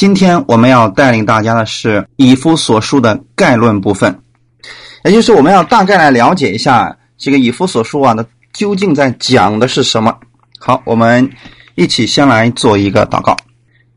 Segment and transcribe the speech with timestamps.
[0.00, 4.22] 今天我们要带领大家的是以夫所书的概论部分，
[5.04, 10.16] 也就是我们要大概来了解一下这个以夫所书啊，它究竟在讲的是什么。
[10.58, 11.30] 好，我们
[11.74, 13.36] 一起先来做一个祷告。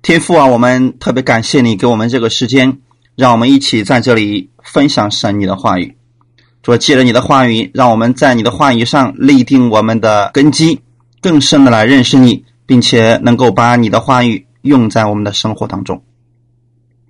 [0.02, 2.80] 天父啊，我们特别感谢你给我们这个时间，
[3.16, 5.96] 让我们一起在这里分享神你的话语。
[6.62, 10.82] 主，借着你的话语，让我们在你的话语上立定我们的根基，
[11.22, 16.04] 更深的来认识你，并且能够把你的话语用在我们的生活当中。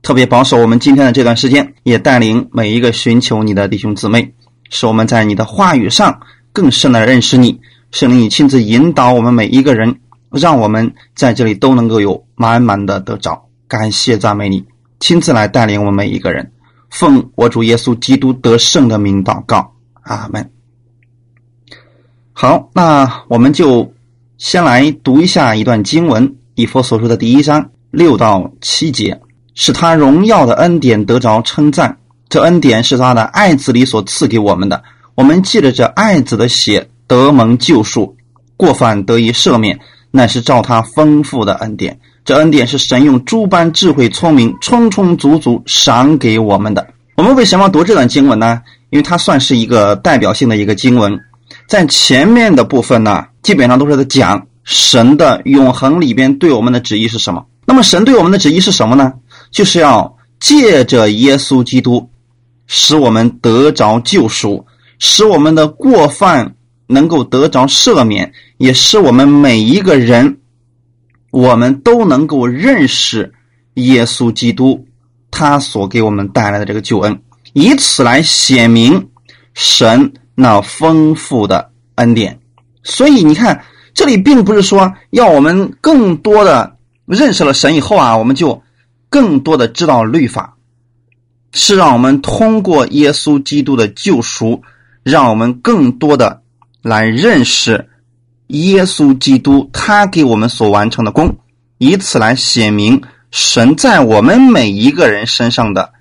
[0.03, 4.35] 特别保守我们今天的这段时间，也带领每一个寻求你的弟兄姊妹，
[4.69, 6.19] 使我们在你的话语上
[6.51, 7.59] 更深的认识你。
[7.89, 9.99] 圣灵，你亲自引导我们每一个人。
[10.33, 14.65] 让我们在这里都能够有满满的得着，感谢赞美你，
[14.99, 16.51] 亲自来带领我们每一个人，
[16.89, 20.49] 奉我主耶稣基督得胜的名祷告，阿门。
[22.31, 23.93] 好，那我们就
[24.39, 29.19] 先来读一下一段经文，以佛所说的第一章六到七节，
[29.55, 31.97] 使他荣耀的恩典得着称赞，
[32.29, 34.83] 这恩典是他的爱子里所赐给我们的，
[35.15, 38.15] 我们借着这爱子的血得蒙救赎，
[38.57, 39.79] 过犯得以赦免。
[40.15, 46.87] 乃是照他丰富的恩典，这恩典是神用诸般智慧聪明，充充足足赏给我们的。
[47.15, 48.61] 我们为什么读这段经文呢？
[48.91, 51.19] 因为它算是一个代表性的一个经文，
[51.67, 57.45] 在前面的部分呢，基本上都是在讲神的永恒里边对我们的旨意是什么。
[57.65, 59.13] 那么神对我们的旨意是什么呢？
[59.51, 62.09] 就是要借着耶稣基督，
[62.67, 64.65] 使我们得着救赎，
[64.99, 66.55] 使我们的过犯。
[66.85, 70.39] 能够得着赦免，也是我们每一个人，
[71.31, 73.33] 我们都能够认识
[73.75, 74.85] 耶稣基督，
[75.31, 77.21] 他所给我们带来的这个救恩，
[77.53, 79.09] 以此来显明
[79.53, 82.37] 神那丰富的恩典。
[82.83, 88.61] 所以你看，这里并不是说要我们更多的认识了神以后啊，我们就
[89.09, 90.55] 更多的知道律法，
[91.51, 94.61] 是让我们通过耶稣基督的救赎，
[95.03, 96.41] 让我们更多的。
[96.83, 97.87] 来认识
[98.47, 101.37] 耶稣基督，他给我们所完成的功，
[101.77, 103.01] 以此来显明
[103.31, 105.93] 神在我们每一个人身上的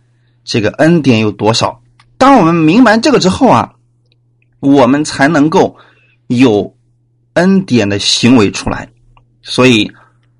[0.45, 1.81] 这个恩典有多少。
[2.19, 3.75] 当我们明白这个之后啊，
[4.59, 5.77] 我们才能够
[6.27, 6.75] 有
[7.35, 8.89] 恩典的行为出来。
[9.43, 9.91] 所以，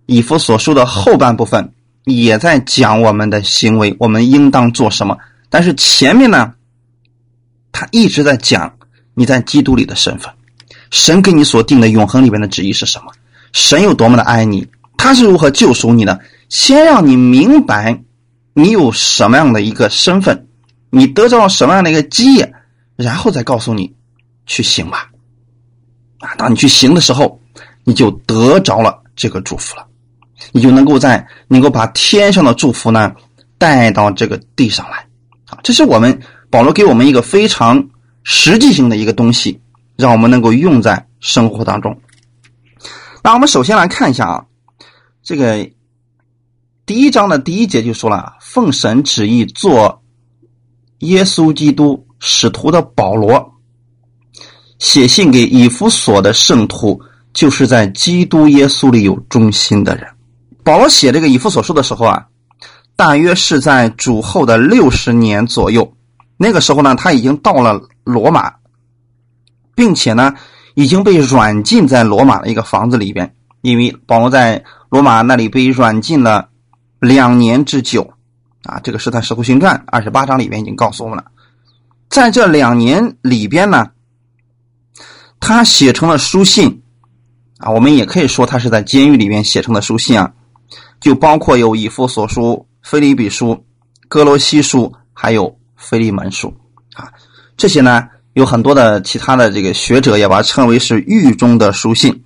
[0.07, 1.73] 以弗所说的后半部分
[2.05, 5.17] 也在讲我们的行为，我们应当做什么。
[5.49, 6.55] 但是前面呢，
[7.73, 8.75] 他一直在讲。
[9.15, 10.33] 你在基督里的身份，
[10.91, 13.13] 神给你所定的永恒里面的旨意是什么？
[13.53, 14.67] 神有多么的爱你，
[14.97, 16.19] 他是如何救赎你的？
[16.49, 18.03] 先让你明白
[18.55, 20.47] 你有什么样的一个身份，
[20.89, 22.55] 你得到了什么样的一个基业，
[22.97, 23.93] 然后再告诉你
[24.47, 25.12] 去行吧。
[26.23, 27.39] 啊，当你去行的时候，
[27.85, 29.87] 你就得着了这个祝福了，
[30.53, 33.15] 你就能够在能够把天上的祝福呢
[33.59, 35.07] 带到这个地上来。
[35.47, 36.19] 啊，这是我们
[36.49, 37.87] 保罗给我们一个非常。
[38.25, 39.61] 实际性的一个东西，
[39.97, 42.01] 让我们能够用在生活当中。
[43.21, 44.45] 那我们首先来看一下啊，
[45.25, 45.69] 这个
[46.87, 50.05] 第一章的第一节就说了：“奉神旨意做
[51.01, 53.52] 耶稣基督使徒的保罗，
[54.83, 57.01] 写信给以弗所的圣徒，
[57.33, 60.05] 就是在基督耶稣里有忠心的人。”
[60.65, 62.27] 保罗写这个以弗所书的时候啊，
[62.97, 65.95] 大约是在主后的六十年左右。
[66.37, 68.53] 那个时候呢，他已经到了罗马，
[69.77, 70.35] 并且呢，
[70.75, 73.37] 已经被软禁在罗马的一个房子里边。
[73.61, 76.49] 因为保罗在罗马那里被软禁了
[76.99, 78.13] 两年之久，
[78.65, 81.25] 啊，这个是他《使徒行传》二十八章里边已经告诉我们了。
[82.09, 83.87] 在这两年里边呢，
[85.43, 86.83] 他写成了书信，
[87.59, 90.33] 啊，我们也可以说他是在监狱里面写成的书信啊，
[91.01, 93.63] 就包括有以弗所书、腓利比书、
[94.09, 95.55] 哥罗西书，还有。
[95.85, 96.55] 腓利门书
[96.95, 97.11] 啊，
[97.57, 102.23] 这些呢有很多的其他的这个学者也把它称为是狱中的书信。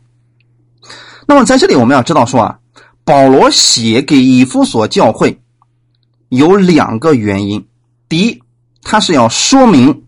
[1.26, 2.58] 那么在这里我们要知道说啊，
[3.02, 5.40] 保罗写给以弗所教会
[6.28, 7.66] 有两个原因：
[8.10, 8.42] 第一，
[8.82, 10.04] 他是要说明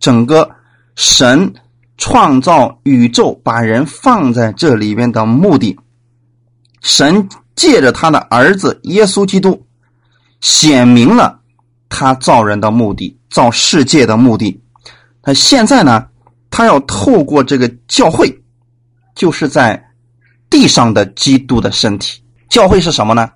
[0.00, 0.50] 整个
[0.96, 1.54] 神
[2.04, 5.78] 创造宇宙把人放在这里边的目的，
[6.80, 9.64] 神借着他的儿子耶稣基督
[10.40, 11.38] 显明了。
[11.88, 14.60] 他造人的目的，造世界的目的，
[15.22, 16.08] 那现在呢，
[16.50, 18.36] 他要透过这个教会，
[19.14, 19.80] 就是在
[20.50, 22.20] 地上的基督的身体。
[22.48, 23.30] 教会是什么呢？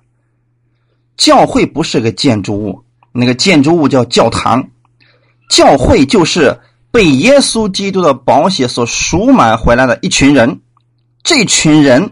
[1.15, 4.61] 教会不是个建筑物，那个建筑物叫教堂。
[5.49, 6.59] 教会就是
[6.91, 10.61] 被耶稣基督的宝血所赎买回来的一群人，
[11.23, 12.09] 这群人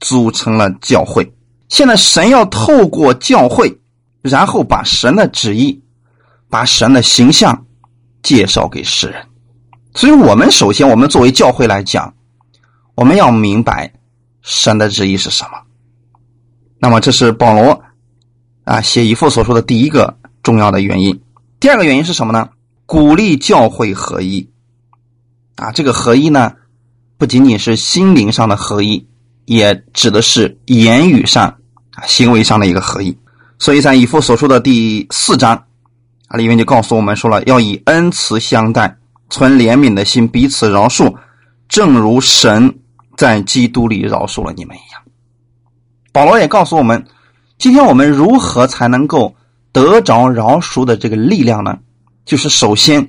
[0.00, 1.32] 组成了教会。
[1.68, 3.78] 现在神要透过教会，
[4.22, 5.82] 然后把神的旨意、
[6.48, 7.66] 把神的形象
[8.22, 9.26] 介绍给世人。
[9.94, 12.14] 所以，我们首先，我们作为教会来讲，
[12.94, 13.92] 我们要明白
[14.42, 15.58] 神的旨意是什么。
[16.78, 17.82] 那么，这是保罗
[18.64, 21.20] 啊写以父所说的第一个重要的原因。
[21.58, 22.48] 第二个原因是什么呢？
[22.86, 24.48] 鼓励教会合一
[25.56, 26.54] 啊，这个合一呢，
[27.18, 29.06] 不仅仅是心灵上的合一，
[29.44, 31.48] 也指的是言语上
[31.92, 33.16] 啊、行为上的一个合一。
[33.58, 35.64] 所以在以父所说的第四章
[36.28, 38.96] 啊里面就告诉我们说了，要以恩慈相待。
[39.28, 41.12] 存怜悯的心，彼此饶恕，
[41.68, 42.78] 正如神
[43.16, 45.02] 在基督里饶恕了你们一样。
[46.12, 47.04] 保罗也告诉我们，
[47.58, 49.34] 今天我们如何才能够
[49.72, 51.76] 得着饶恕的这个力量呢？
[52.26, 53.08] 就是首先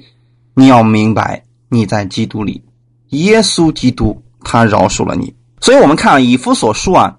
[0.53, 2.63] 你要明白你在基督里，
[3.09, 5.35] 耶稣基督他饶恕了你。
[5.59, 7.17] 所以，我们看以弗所书啊，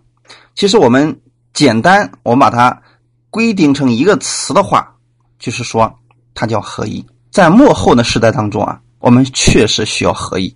[0.54, 1.20] 其实我们
[1.52, 2.80] 简单我们把它
[3.28, 4.94] 规定成一个词的话，
[5.38, 5.92] 就是说
[6.34, 7.04] 它叫合一。
[7.30, 8.80] 在末后的时代当中啊。
[9.00, 10.52] 我们确实需要合一，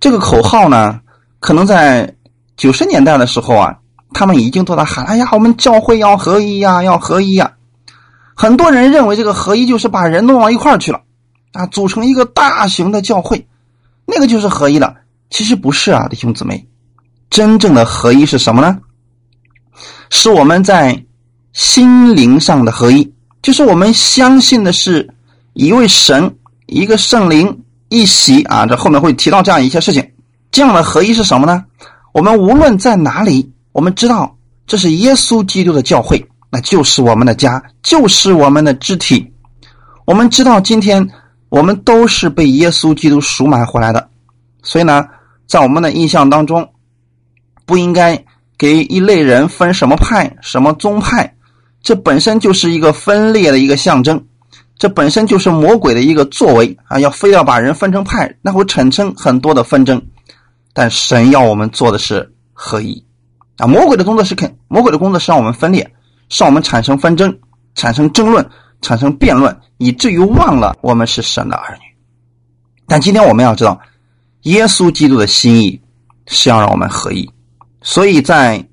[0.00, 1.00] 这个口号呢，
[1.38, 2.12] 可能在
[2.56, 3.78] 九十年代的时候啊，
[4.12, 7.52] 他们已经都在喊：“哎呀，我们教会要合一呀，要合一呀！”
[8.40, 11.00] 很多人认为这个合一就是把人弄到一块儿去了，
[11.54, 13.48] 啊，组成一个大型的教会，
[14.06, 14.94] 那个就是合一了。
[15.28, 16.64] 其实不是啊，弟兄姊妹，
[17.30, 18.78] 真正的合一是什么呢？
[20.10, 21.04] 是我们在
[21.52, 23.12] 心灵上的合一，
[23.42, 25.12] 就是我们相信的是
[25.54, 26.32] 一位神，
[26.66, 27.64] 一个圣灵。
[27.90, 30.12] 一席啊，这后面会提到这样一些事情。
[30.50, 31.64] 这样的合一是什么呢？
[32.12, 34.36] 我们无论在哪里，我们知道
[34.66, 39.32] 这是耶稣基督的教会，那就是我们的家，就是我们的肢体。
[40.04, 41.06] 我们知道今天
[41.48, 44.08] 我们都是被耶稣基督赎买回来的，
[44.62, 45.06] 所以呢，
[45.46, 46.70] 在我们的印象当中，
[47.66, 48.24] 不应该
[48.56, 51.34] 给一类人分什么派、什么宗派，
[51.82, 54.24] 这本身就是一个分裂的一个象征。
[54.78, 57.00] 这本身就是魔鬼的一个作为啊！
[57.00, 60.00] 要非要把人分成派，那会产生很多的纷争。
[60.72, 63.04] 但神要我们做的是合一
[63.56, 63.66] 啊！
[63.66, 65.92] 魔鬼的工作是肯，魔鬼的工作是让我们分裂，
[66.28, 67.36] 让我们产生纷争、
[67.74, 68.48] 产生争论、
[68.80, 71.82] 产生辩论，以至于忘了我们是神的儿女。
[72.86, 73.80] 但今天我们要知道，
[74.42, 75.80] 耶稣基督的心意
[76.26, 77.28] 是要让我们合一。
[77.82, 78.66] 所以在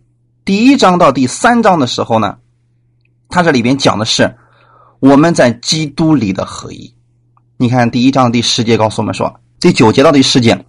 [0.43, 2.37] 第一章到第三章的时候呢，
[3.29, 4.35] 他这里边讲的是。
[5.01, 6.91] 我们在基督里的合一，
[7.57, 10.65] 你看第一章第十节告诉我们说，第九节到第十节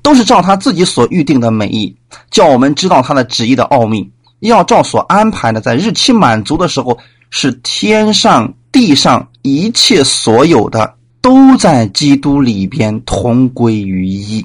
[0.00, 1.94] 都是照他自己所预定的美意，
[2.30, 4.10] 叫我们知道他的旨意的奥秘，
[4.46, 6.98] 要照所安排的，在日期满足的时候，
[7.30, 14.40] 是天上地上一切所有的都在基督里边同归于一。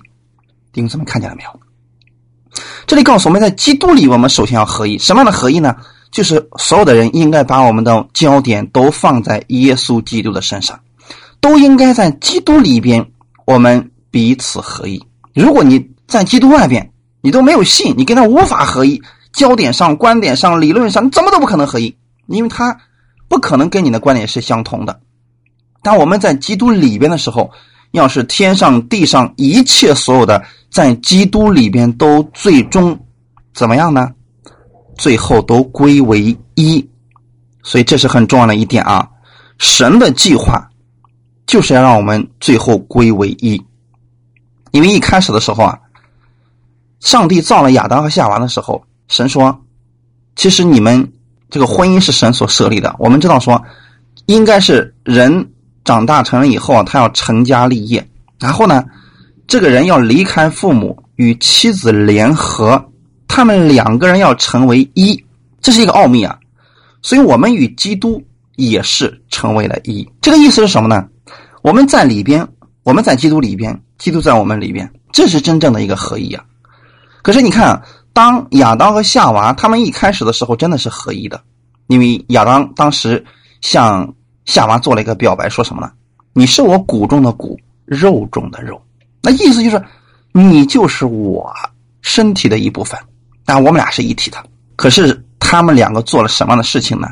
[0.74, 1.60] 弟兄姊妹看见了没有？
[2.86, 4.98] 这里告诉我们在基督里，我们首先要合一。
[4.98, 5.76] 什么样的合一呢？
[6.12, 10.78] 就是所有的人应该把我们的焦点都放在耶稣基督的身上，
[11.40, 13.06] 都应该在基督里边，
[13.46, 15.02] 我们彼此合一。
[15.34, 19.02] 如果你在基督外边，你都没有信，你跟他无法合一，
[19.34, 21.96] 焦点上、观点上、理论上，你怎么都不可能合一，
[22.28, 22.78] 因为他
[23.28, 25.00] 不可能跟你的观点是相同的。
[25.82, 27.52] 当我们在基督里边的时候，
[27.92, 32.98] 要是天上地上一切所有的在基督里边都最终
[33.54, 34.12] 怎么样呢？
[34.96, 36.88] 最后都归为一，
[37.64, 39.10] 所以这是很重要的一点啊！
[39.58, 40.70] 神的计划
[41.48, 43.62] 就是要让我们最后归为一，
[44.72, 45.80] 因为一开始的时候啊，
[47.00, 49.62] 上帝造了亚当和夏娃的时候，神说
[50.36, 51.12] ：“其实你们
[51.50, 53.62] 这个婚姻是神所设立的。”我们知道说，
[54.26, 55.48] 应该是人
[55.84, 58.86] 长大成人以后啊，他要成家立业，然后呢，
[59.48, 62.84] 这个人要离开父母，与妻子联合。
[63.28, 65.22] 他们两个人要成为一，
[65.62, 66.38] 这是一个奥秘啊！
[67.02, 68.22] 所以我们与基督
[68.58, 70.06] 也是成为了一。
[70.22, 71.08] 这个意思是什么呢？
[71.62, 72.46] 我们在里边，
[72.84, 76.44] 我们在基督里边，基督在我们里边，这是真正的一个合一啊！
[77.22, 77.82] 可是你看啊，
[78.14, 81.42] 当亚当和夏娃他们一开始的时候，真的是合一的，
[81.88, 83.24] 因为亚当当时
[83.62, 84.14] 向
[84.46, 85.92] 夏娃做了一个表白，说什么呢？
[86.34, 88.82] 你是我骨中的骨，肉中的肉。
[89.22, 89.84] 那意思就是，
[90.32, 91.54] 你就是我
[92.02, 93.00] 身体的一部分。
[93.44, 94.38] 但我们俩是一体的，
[94.76, 97.08] 可是他们两个做了什么样的事情呢？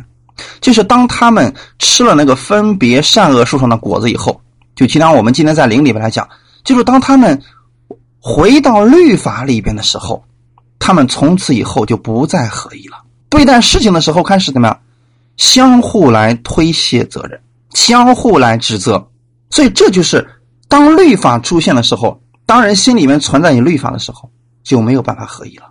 [0.62, 4.39] 就是当他们吃了那个分别善恶树上的果子以后，
[4.75, 6.27] 就其他我们今天在灵里边来讲，
[6.63, 7.41] 就是当他们
[8.22, 10.24] 回到律法里边的时候，
[10.79, 12.98] 他们从此以后就不再合一了。
[13.29, 14.79] 对待事情的时候开始怎么样？
[15.38, 17.39] 相互来推卸责任，
[17.74, 19.07] 相互来指责。
[19.51, 20.27] 所以这就是
[20.67, 24.31] 当律法出现的时候，当人心里面存在有律法的时候，
[24.63, 25.65] 就没有办法合一了。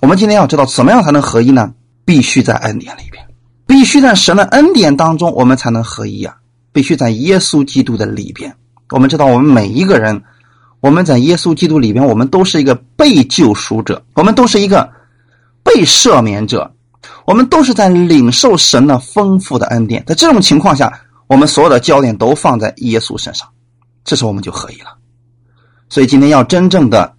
[0.00, 1.74] 我们今天要知道怎么样才能合一呢？
[2.04, 3.26] 必须在恩典里边，
[3.66, 6.36] 必须在神的恩典当中，我们才能合一啊！
[6.72, 8.54] 必须在耶稣基督的里边。
[8.90, 10.22] 我们知道，我们每一个人，
[10.84, 14.86] 我们在耶稣基督里边，我们都是一个被救赎者，我们都是一个
[15.62, 16.70] 被赦免者，
[17.24, 20.04] 我们都是在领受神的丰富的恩典。
[20.06, 20.92] 在这种情况下，
[21.26, 23.48] 我们所有的焦点都放在耶稣身上，
[24.04, 24.94] 这时候我们就合一了。
[25.88, 27.14] 所以今天要真正的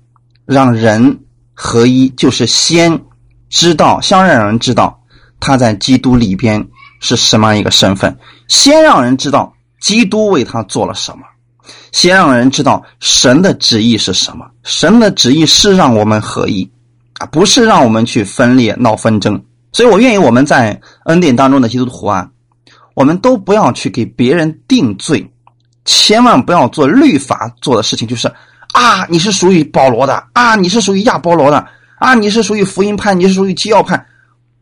[0.46, 1.22] 让人
[1.56, 3.02] 合一，就是先
[3.50, 5.02] 知道，先让人知道
[5.40, 6.64] 他在基督里边
[7.00, 8.16] 是什么样一个身份，
[8.48, 11.26] 先让人知道基督为他做了什么。
[11.96, 14.46] 先让人知道神的旨意是什么。
[14.64, 16.70] 神的旨意是让我们合一，
[17.20, 19.42] 啊，不是让我们去分裂闹纷争。
[19.72, 22.30] 所以我愿意我们在恩典当中的基督徒啊，
[22.96, 25.26] 我们都不要去给别人定罪，
[25.86, 28.28] 千万不要做律法做的事情，就是
[28.74, 31.66] 啊，你是属于保罗的啊，你是属于亚波罗的
[31.98, 34.06] 啊，你是属于福音派，你是属于基要派，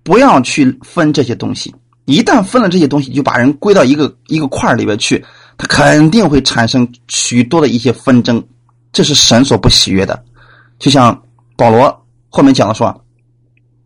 [0.04, 1.74] 不要去分这些东西。
[2.06, 5.26] 一旦分了这些东西，就把人归到一个一个块里边去。
[5.58, 8.44] 它肯定会产生许多的一些纷争，
[8.92, 10.24] 这是神所不喜悦的。
[10.80, 11.20] 就像
[11.56, 13.04] 保罗后面讲的说，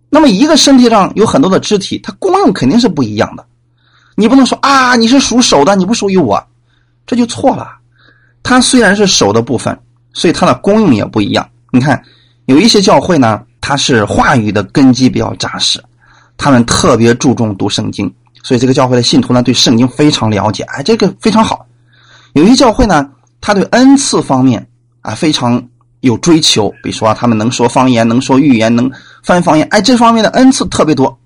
[0.09, 3.45] 那么一个身体上有很多的肢体，它功用肯定是不一样的。
[4.15, 6.41] 你不能说啊，你是属手的，你不属于我，
[7.05, 7.77] 这就错了。
[8.41, 9.77] 它虽然是手的部分，
[10.13, 11.47] 所以它的功用也不一样。
[11.71, 12.01] 你看，
[12.45, 15.83] 有一些教会呢，它是话语的根基比较扎实，
[16.37, 18.11] 他们特别注重读圣经。
[18.47, 21.65] 所以这个教会的信徒呢，对圣经非常了解，哎，这个非常好。
[22.31, 23.11] 有些教会呢，
[23.41, 24.65] 他对恩赐方面
[25.01, 25.61] 啊非常
[25.99, 28.89] 有追求，比如说他们能说方言，能说预言，能
[29.21, 31.19] 翻方言，哎，这方面的恩赐特别多，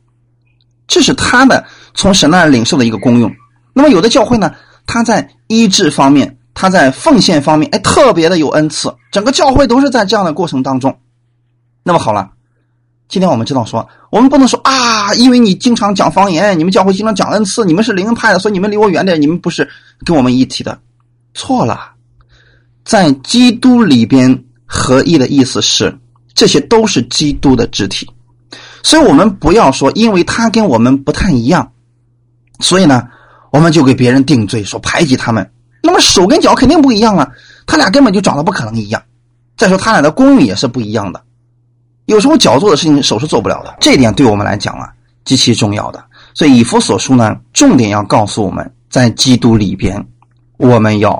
[0.87, 1.63] 这是他的
[1.93, 3.31] 从神那领受的一个功用。
[3.71, 4.51] 那么有的教会呢，
[4.87, 10.97] 他在医治方面，他在奉献方面，哎，特别的有恩赐，整个教会都是在这样的过程当中。
[11.83, 12.31] 那么好了。
[13.11, 19.67] 今天我们知道说，我们不能说啊，因为你经常讲方言，你们教会经常讲恩赐，你们是灵派的，所以你们离我远点，你们不是
[20.05, 20.79] 跟我们一体的，
[21.33, 21.91] 错了。
[22.85, 25.93] 在基督里边合一的意思是，
[26.33, 28.09] 这些都是基督的肢体，
[28.81, 31.69] 所以我们不要说，因为他跟我们不太一样，
[32.61, 33.05] 所以呢，
[33.51, 35.51] 我们就给别人定罪，说排挤他们。
[35.83, 37.29] 那么手跟脚肯定不一样啊，
[37.65, 39.03] 他俩根本就长得不可能一样。
[39.57, 41.21] 再说他俩的功用也是不一样的。
[42.11, 44.91] 有时候脚做的事情手是做不了的，这一点对我们来讲啊
[45.23, 46.03] 极其重要的。
[46.33, 50.05] 所以以弗所书呢，重点要告诉我们在基督里边，
[50.57, 51.11] 我们要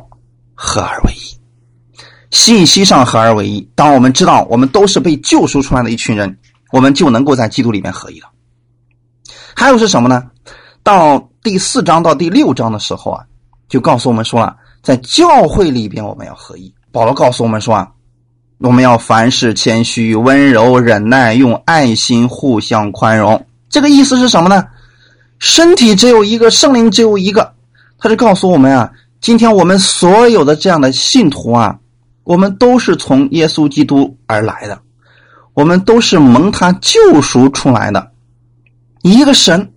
[0.54, 1.98] 合而为一，
[2.30, 3.66] 信息上合而为一。
[3.74, 6.38] 当我们知道我们都是被救赎出来的一群人，
[6.74, 8.28] 我们就能够在基督里面合一了。
[9.56, 10.30] 还有是什么呢？
[10.84, 13.24] 到第四章到第六章的时候啊，
[13.70, 16.74] 就告诉我们说了，在教会里边我们要合一。
[16.92, 17.90] 保罗告诉我们说啊。
[18.64, 23.44] 我们要凡事谦虚、温柔、忍耐，用爱心互相宽容。
[23.70, 24.64] 这个意思是什么呢？
[25.40, 27.54] 身体只有一个，圣灵只有一个。
[27.98, 31.80] 他是告诉我们啊，今天我们所有的这样的信徒啊，
[32.24, 34.80] 我们都是从耶稣基督而来的，
[35.56, 38.12] 我们都是蒙他救赎出来的。
[39.02, 39.74] 一个神，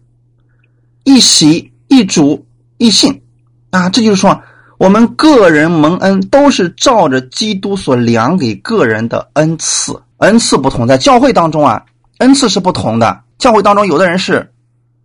[1.05, 2.45] 一喜，一主，
[2.77, 3.23] 一信
[3.71, 4.39] 啊，这就是说。
[4.85, 11.83] 我们个人蒙恩都是照着基督所量给个人的恩赐，恩赐不同，在教会当中啊，
[12.19, 13.19] 恩赐是不同的。
[13.39, 14.53] 教会当中，有的人是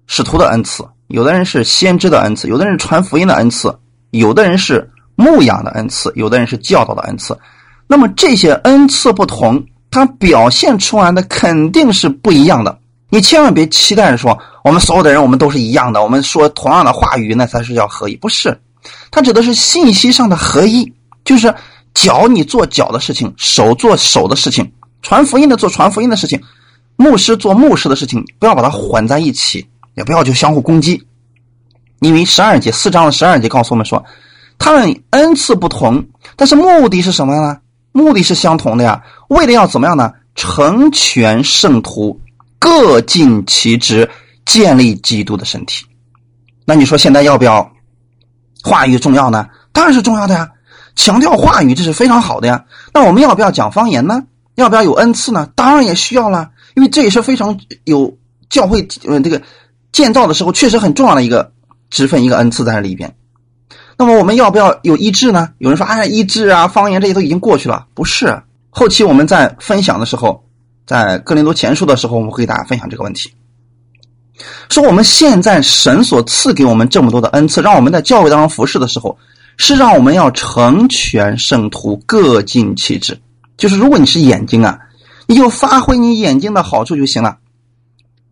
[0.06, 3.74] 使徒的恩赐，有的人是先知的恩赐，有的人传福音的恩赐，
[4.12, 7.40] 有的人是牧养的恩赐，有的人是教导的恩赐。
[7.88, 12.78] 那么这些恩赐不同，它表现出来的肯定是不一样的。
[13.10, 18.60] 你千万别期待说，我们所有的人我们都是一样的，我们说同样的话语，那才是叫合一，不是。
[19.12, 20.92] 它指的是信息上的合一，
[21.26, 21.54] 就是
[21.94, 24.72] 脚你做脚的事情，手做手的事情，
[25.02, 26.42] 传福音的做传福音的事情，
[26.96, 31.04] 牧师做牧师的事情，不要把它混在一起，也不要就相互攻击。
[32.00, 34.04] 因为十二节四章的十二节告诉我们说，
[34.58, 36.06] 他们恩赐不同，
[36.36, 37.58] 但是目的是什么呢？
[37.92, 40.14] 目的是相同的呀，为了要怎么样呢？
[40.36, 42.18] 成全圣徒，
[42.60, 44.10] 各尽其职，
[44.46, 45.86] 建立基督的身体。
[46.64, 47.70] 那你说现在要不要？
[48.64, 50.52] 话语重要呢，当然是重要的呀。
[50.96, 52.66] 强调话语，这是非常好的呀。
[52.94, 54.24] 那我们要不要讲方言呢？
[54.56, 55.50] 要不要有恩赐呢？
[55.56, 58.18] 当然也需要了，因为这也是非常有
[58.50, 59.42] 教会呃这个
[59.94, 61.54] 建造的时候确实很重要的一个
[61.90, 63.16] 职分，一个恩赐在里边。
[63.98, 65.52] 那么我们要不要有医治呢？
[65.60, 67.86] 有人说，哎，医治啊，方言这些都已经过去了。
[67.94, 70.44] 不是，后期我们在分享的时候，
[70.86, 73.32] 在哥林多前书的时候，我们会给大家分享这个问题。
[74.70, 79.18] 说我们现在神所赐给我们这么多的恩赐，让我们在教会当中服侍的时候，
[79.58, 83.20] 是让我们要成全圣徒，各尽其职。
[83.58, 84.80] 就是如果你是眼睛啊，
[85.28, 87.38] 你就发挥你眼睛的好处就行了，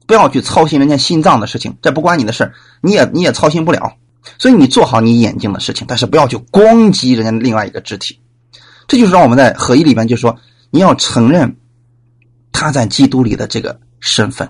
[0.06, 3.94] 不要去操心人家心脏的事情，这不关你的事你也你也操心不了。
[4.38, 8.20] 所以你做好你眼睛的事情，但是不要去攻击人家另外一个肢体。
[8.88, 10.38] 这就是让我们在合一里边就说，
[10.70, 11.58] 你要承认
[12.52, 14.50] 他在基督里的这个身份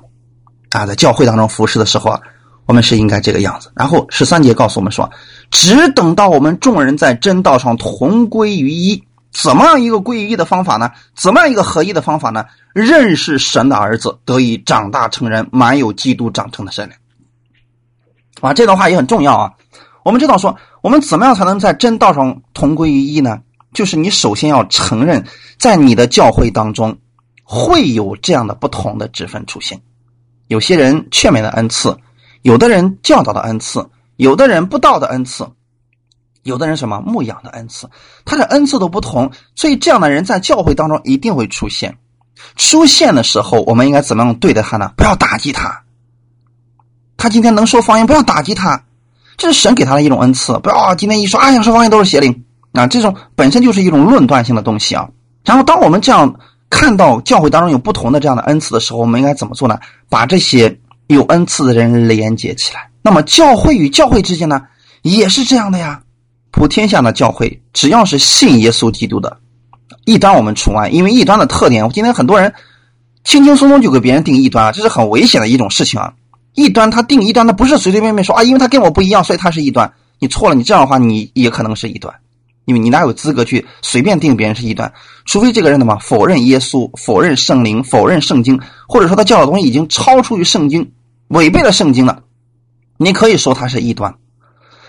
[0.77, 2.21] 啊，在教会当中服侍的时候啊。
[2.67, 3.71] 我们是应该这个样子。
[3.73, 5.09] 然后十三节告诉我们说，
[5.51, 10.91] 只等到我们众人在真道上同归于一，怎么样一个归于一的方法呢？
[11.15, 12.43] 怎么样一个合一的方法呢？
[12.73, 16.99] 认识神的儿子，得以长大成人，满有基督长成的身量。
[18.41, 19.53] 啊，这段话也很重要啊。
[20.03, 23.39] 我们知道说，我们怎么样才能在真道上同归于一呢？
[23.73, 25.25] 就是你首先要承认，
[25.57, 26.97] 在你的教会当中
[27.43, 29.79] 会有这样的不同的职分出现，
[30.47, 31.97] 有些人劝勉的恩赐。
[32.43, 33.85] 有的人教导的恩赐，
[34.15, 35.45] 有的人不道的恩赐，
[36.43, 37.89] 有的人什么牧养的恩赐，
[38.23, 41.97] 他的恩赐都不同，所以这样的人在教会当中一定会出现。
[42.55, 44.93] 出现的时候，我们应该怎么样对待他呢？
[44.95, 45.83] 不要打击他。
[47.17, 48.85] 他今天能说方言，不要打击他，
[49.35, 50.57] 这是神给他的一种恩赐。
[50.59, 52.87] 不要今天一说，哎呀，说方言都是邪灵啊！
[52.87, 55.09] 这种本身就是一种论断性的东西啊。
[55.43, 59.77] 然后，当我们这样看到教会当中有不同的这样的恩赐的时候，我们应该怎么做呢？
[60.09, 60.77] 把这些。
[61.07, 64.61] 有恩赐的人连接起来，那么教会与教会之间呢，
[65.03, 66.01] 也是这样的呀。
[66.51, 69.37] 普天下的教会，只要是信耶稣基督的，
[70.03, 72.53] 异端我们除外，因为异端的特点，今天很多人
[73.23, 76.13] 轻轻松松就给别人定异端啊，这是很危险的一种事情啊。
[76.55, 79.89] 异端他定异端，他不是随随便便说啊，因为他跟我不一样，所以他是异端。
[80.19, 82.13] 你错了，你这样的话，你也可能是异端，
[82.65, 84.91] 因为你哪有资格去随便定别人是异端？
[85.27, 90.91] 除非这个人怎么否认耶稣、否认圣灵、否认圣经，或者说他教的东西已经超出于圣经。
[91.27, 92.23] 违背了圣经了，
[92.95, 94.15] 你可以说他是异端，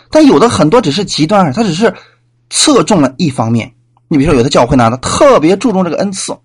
[0.08, 1.92] 但有的很多只是极端，他只是
[2.48, 3.72] 侧重了一方面。
[4.06, 6.38] 你比如说，有的教会呢，他特别注重这个恩赐，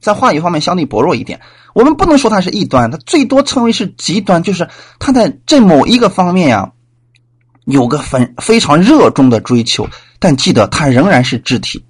[0.00, 1.40] 在话语方面相对薄弱一点。
[1.74, 4.68] 我们不能说他是异端，他最多称为是极端，就是
[5.00, 6.70] 他在这某一个方面呀，
[7.64, 9.88] 有个非非常热衷的追求。
[10.20, 11.84] 但记得，他仍然是肢体，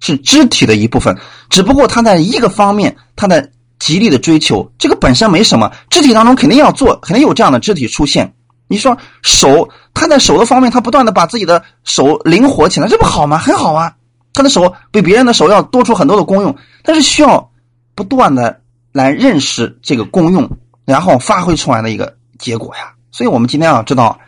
[0.00, 1.16] 是肢体的一部分，
[1.50, 3.50] 只不过他在一个方面，他的。
[3.78, 5.70] 极力的追求，这个本身没什么。
[5.90, 8.32] 肢体当中肯定要做，肯定有这样的肢体出现。
[8.68, 13.36] 你说手，他在手的方面，他不断的把自己的手灵活起来，这不好吗？
[13.36, 13.94] 很好啊。
[14.32, 17.50] 他的手比别人的手要多出很多的功用，但是需要
[17.94, 20.50] 不断的来认识这个功用，
[20.86, 22.94] 然后发挥出来的一个结果呀。
[23.12, 24.18] 所以我们今天要知道，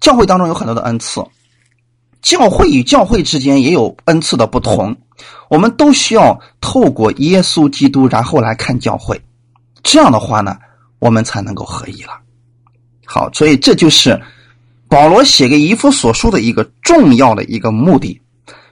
[0.00, 1.22] 教会当中有很多的恩赐，
[2.22, 4.96] 教会与教会之间也有恩赐的不同。
[5.50, 9.20] 我们都需要透过耶稣基督，然后来看教会，
[9.82, 10.56] 这样的话呢，
[10.98, 12.12] 我们才能够合一了。
[13.04, 14.18] 好，所以这就是
[14.88, 18.18] 保罗写给以弗所书的一个重要的一个目的。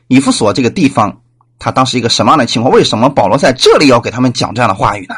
[0.09, 1.21] 以弗所这个地方，
[1.59, 2.75] 他当时一个什么样的情况？
[2.75, 5.15] 为什么保罗在这里要给他们讲这样的话语呢？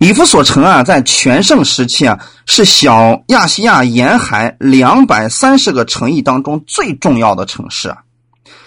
[0.00, 7.98] 以弗所城啊，在全盛时期啊，是小亚细亚沿海两百三十个城邑当中最重要的城市啊，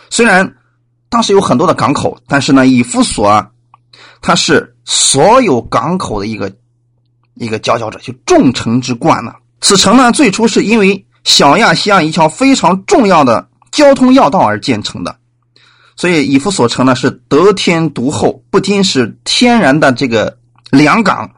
[0.10, 0.56] 虽然。
[1.10, 3.48] 当时有很多的港口，但是呢，以弗所啊，
[4.19, 6.52] 它是所有港口的一个
[7.36, 9.32] 一个佼佼者，就众城之冠呢。
[9.62, 15.15] 此城呢，最初是因为小亚细亚一条非常重要的交通要道而建成的，
[15.96, 20.36] 所以以弗所城呢是得天独厚，不仅是天然的这个
[20.73, 21.29] 两港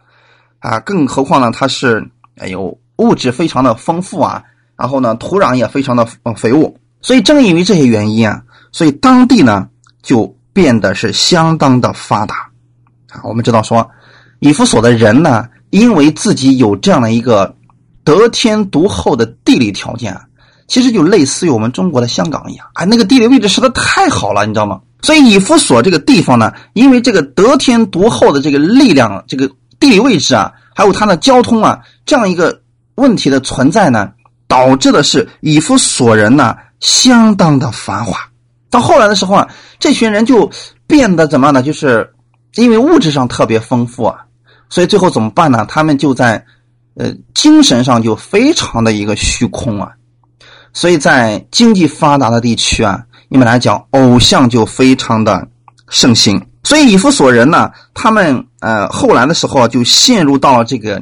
[0.60, 2.04] 啊，更何况呢，它是
[2.38, 4.42] 哎呦物质非常的丰富啊，
[4.78, 6.06] 然后呢，土壤也非常的
[6.38, 8.42] 肥沃，所以正因为这些原因啊。
[8.72, 9.68] 所以当地呢，
[10.02, 12.50] 就变得是相当的发达
[13.12, 13.22] 啊。
[13.24, 13.86] 我们知道说，
[14.40, 17.54] 以弗所的人呢，因为自己有这样的一个
[18.04, 20.18] 得天独厚的地理条件，
[20.68, 22.86] 其实就类似于我们中国的香港一样啊。
[22.86, 24.80] 那个地理位置实在太好了，你知道吗？
[25.06, 29.48] 所以以弗所这个地方呢，因为这个得天独厚的这个力量，这个
[29.80, 32.60] 地理位置啊，还有它的交通啊，这样一个
[32.96, 34.10] 问题的存在呢，
[34.48, 38.18] 导致的是以弗所人呢，相当的繁华。
[38.72, 40.50] 到后来的时候啊，这群人就
[40.88, 41.62] 变得怎么样呢？
[41.62, 42.12] 就是
[42.56, 44.26] 因为物质上特别丰富啊，
[44.70, 45.68] 所以最后怎么办呢？
[45.70, 46.44] 他们就在
[46.96, 49.92] 呃精神上就非常的一个虚空啊。
[50.74, 53.04] 所以在经济发达的地区啊，
[53.36, 55.48] 一般来讲，偶像就非常的
[55.90, 56.44] 盛行。
[56.64, 61.00] 所以以弗所人呢，他们呃后来的时候就陷入到了这个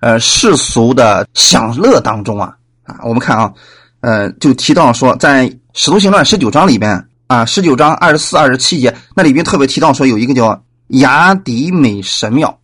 [0.00, 2.54] 呃世俗的享乐当中啊
[2.84, 2.96] 啊。
[3.04, 3.52] 我们看啊，
[4.00, 5.50] 呃，就提到说在。
[5.72, 12.58] 使徒行传十九章里边啊，十九章二十四、二十七节，那里边特别提到说有一个叫雅迪美神庙，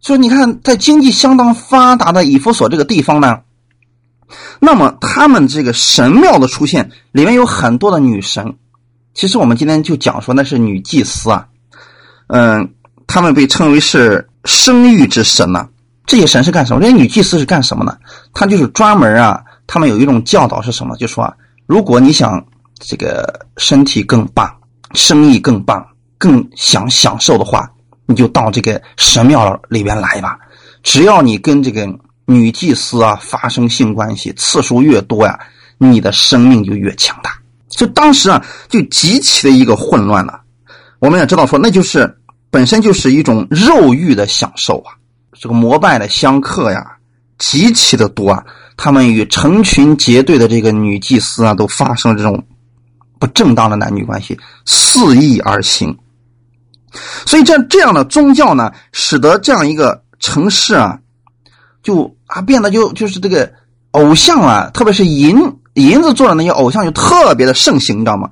[0.00, 3.40] 所以你看，在经济相当发达的以弗所这个地方呢，
[4.58, 8.54] 那么他们这个神庙的出现，里面有很多的女神。
[9.14, 11.46] 其实我们今天就讲说那是女祭司啊，
[12.28, 12.72] 嗯，
[13.06, 15.68] 他们被称为是生育之神呢。
[16.06, 16.80] 这些神是干什么？
[16.80, 17.96] 这些女祭司是干什么呢？
[18.32, 20.96] 她就是专门啊，他们有一种教导是什么？
[20.96, 21.34] 就说啊，
[21.66, 22.44] 如果你想
[22.78, 24.52] 这个身体更棒，
[24.94, 25.86] 生意更棒，
[26.18, 27.70] 更想享受的话，
[28.06, 30.38] 你就到这个神庙里边来吧。
[30.82, 31.86] 只要你跟这个
[32.32, 35.38] 女祭司啊发生性关系次数越多呀，
[35.78, 37.36] 你的生命就越强大。
[37.68, 40.40] 就当时啊，就极其的一个混乱了。
[41.00, 42.14] 我们也知道说，那就是
[42.50, 44.92] 本身就是一种肉欲的享受啊。
[45.32, 46.84] 这个膜拜的香客呀，
[47.38, 48.44] 极其的多啊。
[48.76, 52.42] 他们与成群结队的这个女祭司啊，都发生这种
[53.18, 55.96] 不正当的男女关系，肆意而行。
[57.26, 60.98] 所以这这样的宗教呢，使得这样一个城市啊，
[61.82, 63.52] 就啊变得就就是这个
[63.92, 65.36] 偶像啊，特别是银
[65.74, 68.30] 银子做的那些偶像，就特别的盛行，你知道吗？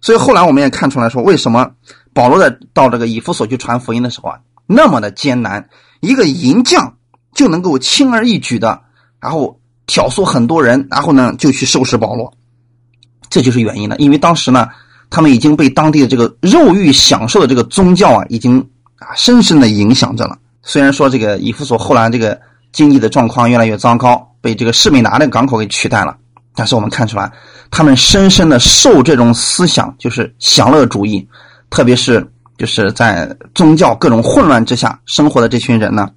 [0.00, 1.70] 所以后来我们也看出来说，为什么
[2.12, 5.68] 保罗在到这个以弗所去传福音的时候啊，那么的艰难，
[6.00, 6.96] 一个银匠
[7.34, 8.82] 就能够轻而易举的，
[9.20, 9.58] 然后。
[9.84, 12.32] 挑唆很多人，然后呢就去收拾保罗，
[13.28, 13.96] 这就是原因了。
[13.98, 14.68] 因为当时呢，
[15.10, 20.38] 他们已经被当地的这个肉欲享受的这个宗教啊，已经啊深深的影响着了。
[20.62, 22.40] 虽然说这个以弗所后来这个
[22.72, 26.16] 经济的状况越来越糟糕，被这个士美拿的港口给取代了，
[26.54, 27.30] 但是我们看出来，
[27.70, 31.26] 他们深深的受这种思想，就是享乐主义，
[31.70, 32.26] 特别是
[32.58, 36.08] 就是在宗教各种混乱之下生活的这群人呢，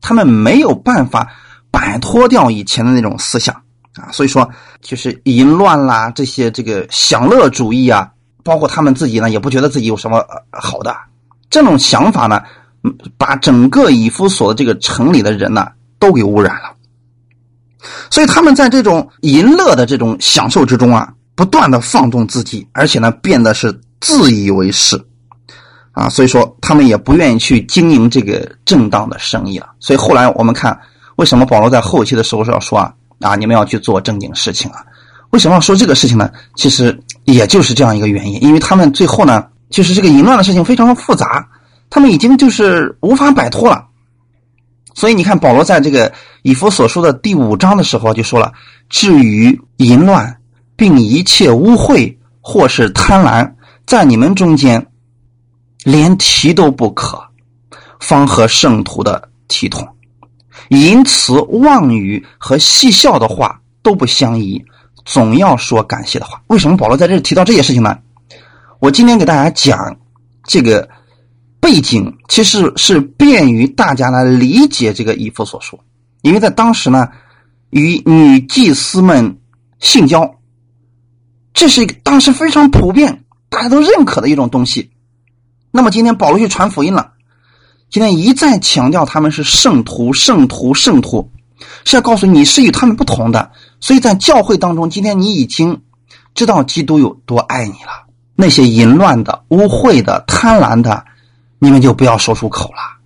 [0.00, 1.26] 他们没有办法。
[1.72, 3.54] 摆脱掉以前的那种思想。
[3.94, 8.10] 啊，所以说就是淫乱啦，这些这个享乐主义啊，
[8.42, 10.92] 包括他们自己呢，也不觉得自己有什么好的。
[11.48, 12.42] 这种想法呢，
[13.16, 16.74] 把整个以弗所的这个城里的人呢都给污染了。
[18.10, 25.00] 所以他们在这种淫乐的这种享受之中啊，不断的放纵自己，而且呢变得是自以为是
[25.92, 29.70] 啊，所以说他们也不愿意去经营这个正当的生意了。
[29.78, 30.78] 所以后来我们看。
[31.16, 34.82] 为什么保罗在后期的时候是要说啊啊，你们要去做正经事情啊？
[35.32, 36.30] 为什么要说这个事情呢？
[36.54, 41.46] 其实也就是这样一个原因，因为他们最后呢，就是这个淫乱的事情非常的复杂，
[41.90, 43.88] 他们已经就是无法摆脱了。
[44.94, 48.52] 所以你看，保罗在这个以弗所说的第五章的时候就说了：
[48.88, 50.40] 至于淫乱，
[50.76, 53.50] 并一切污秽或是贪婪，
[53.86, 54.84] 在你们中间，
[55.84, 57.22] 连提都不可，
[58.00, 59.88] 方和圣徒的体统。
[60.70, 64.62] 淫词妄语和戏笑的话都不相宜，
[65.04, 66.42] 总要说感谢的话。
[66.48, 67.96] 为什么保罗在这提到这些事情呢？
[68.80, 69.96] 我今天给大家讲
[70.44, 70.88] 这个
[71.70, 75.78] 背景，其实是便于大家来理解这个以弗所说。
[76.22, 77.08] 因为在当时呢，
[77.70, 79.38] 与女祭司们
[79.78, 80.34] 性交，
[81.54, 84.90] 这是一个当时非常普遍、大家都认可的一种东西。
[85.70, 87.12] 那么今天保罗去传福音了。
[87.88, 91.30] 今天一再强调他们是圣徒，圣徒，圣徒，
[91.84, 93.48] 是要告诉你是与他们不同的。
[93.78, 95.80] 所以在教会当中，今天你已经
[96.34, 98.10] 知道基督有多爱你了。
[98.34, 101.04] 那些淫乱的、污秽的、贪婪的，
[101.60, 102.98] 你们就不要说出口了。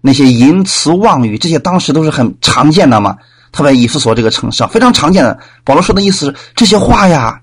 [0.00, 3.16] 那些淫词妄语，这些当时都是很常见的嘛。
[3.52, 5.38] 特别以弗所这个城市啊，非常常见的。
[5.62, 7.40] 保罗说的意思是，这些话呀，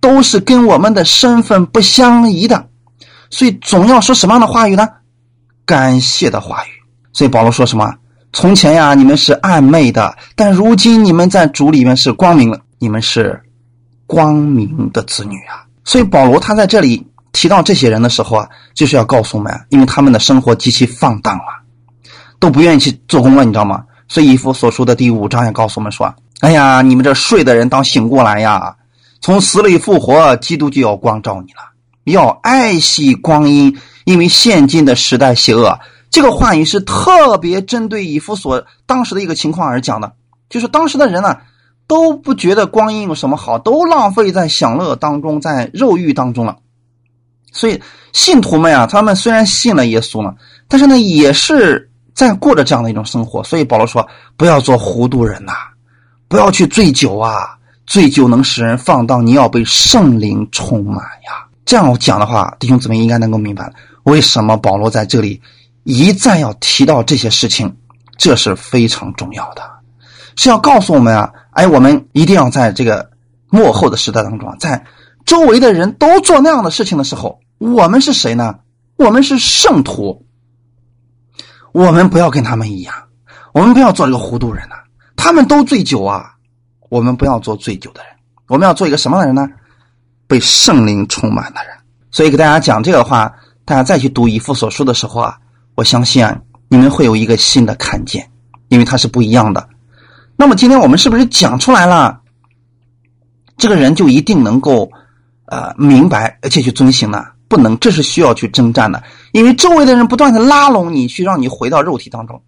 [0.00, 2.68] 都是跟我们的身份不相宜的，
[3.28, 4.88] 所以总要说什么样的话语呢？
[5.66, 6.70] 感谢的话语，
[7.12, 7.94] 所以保罗说什么？
[8.32, 13.42] 从前呀，你们是暧昧的，但如今你们在主里面是光明了，你们是
[14.06, 15.66] 光明的子女啊。
[15.84, 21.44] 所以保罗他在这里提到这些人的时候啊，就是要告诉我们，因为他们的生活极其放荡了，
[22.38, 23.84] 都不愿意去做工了，你知道吗？
[24.08, 28.74] 所以以弗所说的第五章也告诉我们说：“哎呀，你们这睡的人当醒过来呀，
[29.20, 31.60] 从死里复活，基督就要光照你了，
[32.04, 35.78] 要爱惜光阴。”因为现今的时代邪恶，
[36.10, 40.14] 这个话语是特别针对以弗所当时的一个情况而讲的，
[40.48, 41.36] 就是当时的人呢
[41.86, 46.56] 都不觉得光阴有什么好，都浪费在享乐当中，在肉欲当中了。
[47.52, 47.80] 所以
[48.12, 50.34] 信徒们啊，他们虽然信了耶稣了，
[50.68, 53.42] 但是呢也是在过着这样的一种生活。
[53.44, 55.52] 所以保罗说：“不要做糊涂人呐，
[56.28, 63.72] 不要去醉酒啊，醉酒能使人放荡，你要被圣灵充满呀。”这样讲的话，弟兄姊妹应该能够明白。
[64.04, 65.40] 为什么保罗在这里
[65.84, 67.74] 一再要提到这些事情？
[68.16, 69.62] 这是非常重要的，
[70.36, 71.32] 是要告诉我们啊！
[71.52, 73.08] 哎，我们一定要在这个
[73.48, 74.84] 幕后的时代当中，在
[75.24, 78.60] 周围的人都做那样的事情的时候，我们是谁呢？
[78.96, 80.26] 我们是圣徒，
[81.72, 82.94] 我们不要跟他们一样，
[83.52, 84.76] 我们不要做这个糊涂人呐！
[85.16, 86.34] 他们都醉酒啊，
[86.88, 88.12] 我们不要做醉酒的人，
[88.48, 89.54] 我们要做一个什么样的人呢？
[90.26, 91.76] 被圣灵充满的人。
[92.10, 93.34] 所以给大家讲这个话。
[93.62, 95.38] 大家再去读以父所书的时候啊，
[95.76, 96.36] 我相信啊，
[96.68, 98.28] 你们会有一个新的看见，
[98.66, 99.68] 因为它是不一样的。
[100.34, 102.20] 那么今天我们是不是讲出来了？
[103.56, 104.90] 这个人就一定能够
[105.50, 107.26] 呃明白而且去遵行呢？
[107.48, 112.40] 不能，这是需要去征战的，因为周围的人不断的拉拢你，去让你回到肉体当中。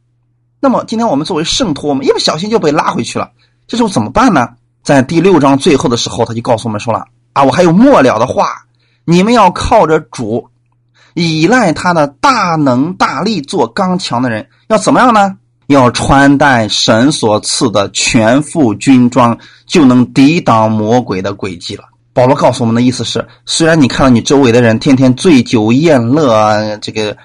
[0.61, 3.33] 那么今天我们作为圣徒，我们一不小心就被拉回去了，
[3.67, 4.49] 这时候怎么办呢？
[4.85, 8.65] 在第六章最后的时候，他就告诉我们说了啊，我还有末了的话，
[9.05, 10.49] 你们要靠着主，
[11.15, 15.37] 依赖他的大能大力做刚强的人，要怎么样呢？
[15.67, 19.37] 要穿戴神所赐的全副军装，
[19.67, 21.85] 就能抵挡魔鬼的诡计了。
[22.15, 27.17] 保罗告诉我们的意思是：虽然你看到你周围的人天天醉酒宴乐啊，这个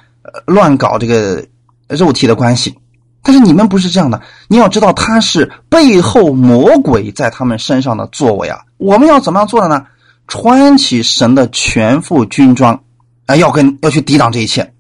[0.46, 1.46] 乱搞这个
[1.90, 2.74] 肉体的关系，
[3.22, 4.22] 但是你们不是这样的。
[4.48, 8.62] 你要知道，他是背后魔鬼在他们身上的作为啊！
[8.78, 9.86] 我们要怎么样做的呢？
[10.30, 12.82] 穿起神的全副军装，
[13.26, 14.74] 啊，要跟要去抵挡这一切。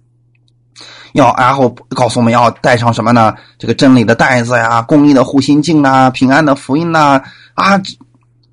[1.14, 3.34] 要然后告诉我们要带上什么呢？
[3.58, 7.22] 这个真理的袋子呀，公义的护心镜呐，平安的福音呐。
[7.56, 7.82] 啊，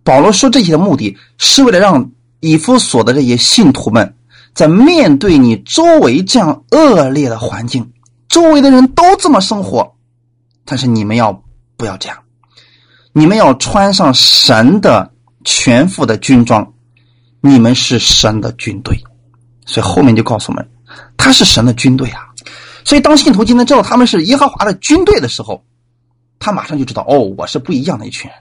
[0.05, 4.15] 保罗说这些的目的是为了让以弗所的这些信徒们，
[4.55, 7.91] 在面对你周围这样恶劣的环境，
[8.29, 9.97] 周围的人都这么生活，
[10.65, 11.43] 但是你们要
[11.77, 12.19] 不要这样？
[13.13, 15.11] 你们要穿上神的
[15.45, 16.75] 全副的军装，
[17.41, 19.03] 你们是神的军队。
[19.67, 20.69] 所以后面就告诉我们，
[21.17, 22.29] 他是神的军队啊。
[22.85, 25.65] 所以，当信徒今天知道他们是耶和华的军队的时候，
[26.39, 28.39] 他马上就知道哦，我是不一样的一群人，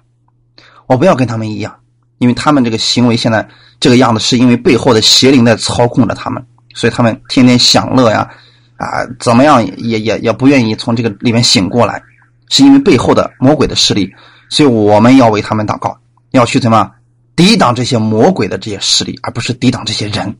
[0.88, 1.76] 我不要跟他们一样，
[2.17, 3.48] 因为他们这个行为现在
[3.80, 8.30] 这个样子，是因为背后的邪灵在操控着他们，所以他们天天享乐呀，
[8.78, 12.02] 啊，怎么样也也也不愿意从这个里面醒过来，
[12.50, 14.13] 是因为背后的魔鬼的势力，
[14.50, 15.98] 所以我们要为他们祷告，
[16.32, 16.91] 要去怎么
[17.36, 20.36] 抵挡这些魔鬼的这些势力，而不是抵挡这些人。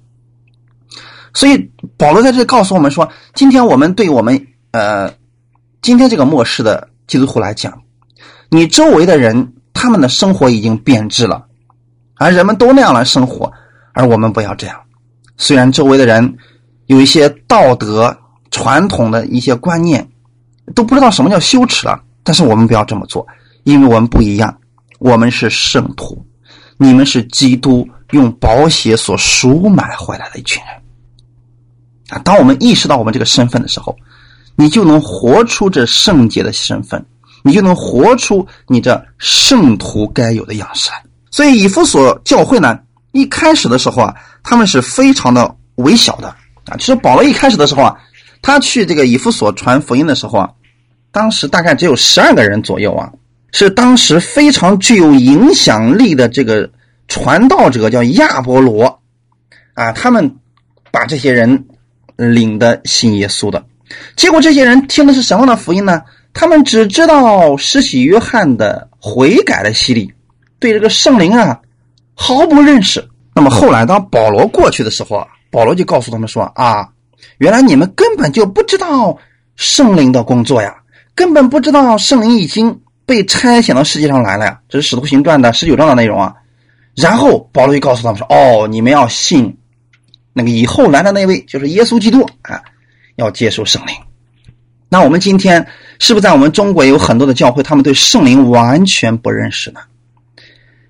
[1.34, 5.12] 所以保罗在这里告诉我们说：今天我们对我们呃，
[5.82, 7.82] 今天这个末世的基督徒来讲，
[8.50, 11.46] 你周围的人他们的生活已经变质了，
[12.16, 13.52] 而人们都那样来生活，
[13.94, 14.80] 而我们不要这样。
[15.36, 16.38] 虽然周围的人
[16.86, 18.16] 有一些道德
[18.52, 20.08] 传统的一些观念，
[20.76, 23.26] 都不知道什么叫羞耻了，但是我们不要这么做，
[23.64, 24.56] 因为我们不一样，
[25.00, 26.24] 我们是圣徒，
[26.78, 30.74] 你们是基督用宝血所赎买回来的一群人。
[32.10, 33.98] 啊，当我们意识到我们这个身份的时候，
[34.56, 37.04] 你就能活出这圣洁的身份，
[37.44, 40.90] 你就能活出你这圣徒该有的样式。
[41.30, 42.80] 所以以弗所教会呢，
[43.12, 46.30] 一开始的时候啊，他们是非常的微小的
[46.66, 46.76] 啊。
[46.80, 47.96] 其实保罗一开始的时候啊，
[48.42, 50.50] 他去这个以弗所传福音的时候啊，
[51.12, 53.12] 当时大概只有十二个人左右啊，
[53.52, 56.70] 是当时非常具有影响力的这个
[57.08, 59.00] 传道者叫亚波罗
[59.74, 60.36] 啊，他们
[60.92, 61.66] 把这些人。
[62.16, 63.66] 领的信耶稣的，
[64.16, 66.04] 结果这些人听的是什么样的福音呢？
[66.34, 70.12] 他们只知道施洗约翰的悔改的洗礼，
[70.60, 71.60] 对这个圣灵啊
[72.16, 73.08] 毫不认识。
[73.36, 76.90] 那么后来当保罗过去的时候啊，保罗就告诉他们说啊，
[77.38, 79.18] 原来你们根本就不知道
[79.56, 80.76] 圣灵的工作呀，
[81.16, 84.60] 根本不知道圣灵已经被差遣到世界上来了呀。
[84.70, 86.34] 这是使徒行传的十九章的内容啊。
[86.96, 89.58] 然后保罗就告诉他们说，哦，你们要信。
[90.36, 92.62] 那个以后来的那位就是耶稣基督啊，
[93.18, 93.96] 要接受圣灵。
[94.90, 95.68] 那我们今天
[96.04, 99.80] 是不是在我们中国有很多的教会，他们对圣灵完全不认识呢？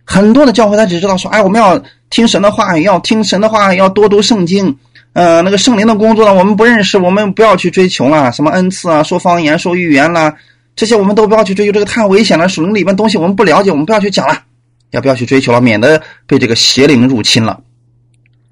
[0.04, 4.76] 很多的教会他只知道说，哎，我们要听神的话，要听神的话，要多读圣经。
[5.14, 8.32] 呃，那个圣灵的工作呢，我们不认识，我们不要去追求了。
[8.32, 10.34] 什么恩赐啊，说方言、说预言啦，
[10.76, 12.50] 这些我们都不要去追求，这个太危险了。
[12.50, 14.36] 属灵里边东西我们不了解，我们不要去讲了，
[14.90, 17.62] 要不要去追求了，免得被这个邪灵入侵了。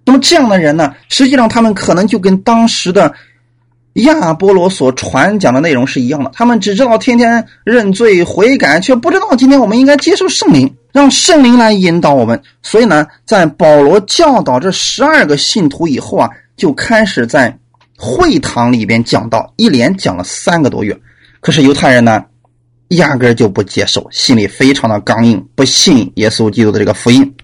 [0.05, 3.11] 那么这样的人呢，实际上他们可能就跟当时的
[3.93, 6.31] 亚波罗所传讲的内容是一样的。
[6.33, 12.41] 他们只知道天天认罪悔改，却不知道今天我们应该接受圣灵，让圣灵来引导我们。
[12.61, 17.57] 所以呢，在保罗教导这十二个信徒以后啊，就开始在
[17.97, 20.97] 会堂里边讲道，一连讲了三个多月。
[21.41, 22.23] 可是犹太人呢，
[22.89, 27.35] 压根就不接受，心里非常的刚硬，不信耶稣基督的这个福音。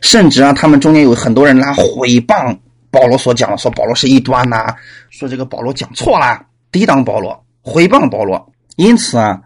[0.00, 2.56] 甚至啊，他们中间有很多人来毁谤
[2.90, 4.74] 保罗所讲的，说保罗是异端呐，
[5.10, 6.40] 说这个保罗讲错了，
[6.72, 8.52] 抵挡保罗，毁谤保罗。
[8.76, 9.40] 因此啊，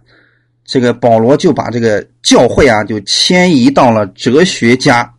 [0.64, 5.12] 这个保罗就把这个教会啊，就迁移到了哲学家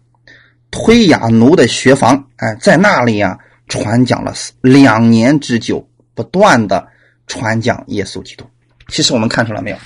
[0.71, 6.87] 推雅奴的学房，哎，在那里啊，传讲了两年之久，不断的
[7.27, 8.45] 传讲耶稣基督。
[8.89, 9.77] 其实我们看出来没有，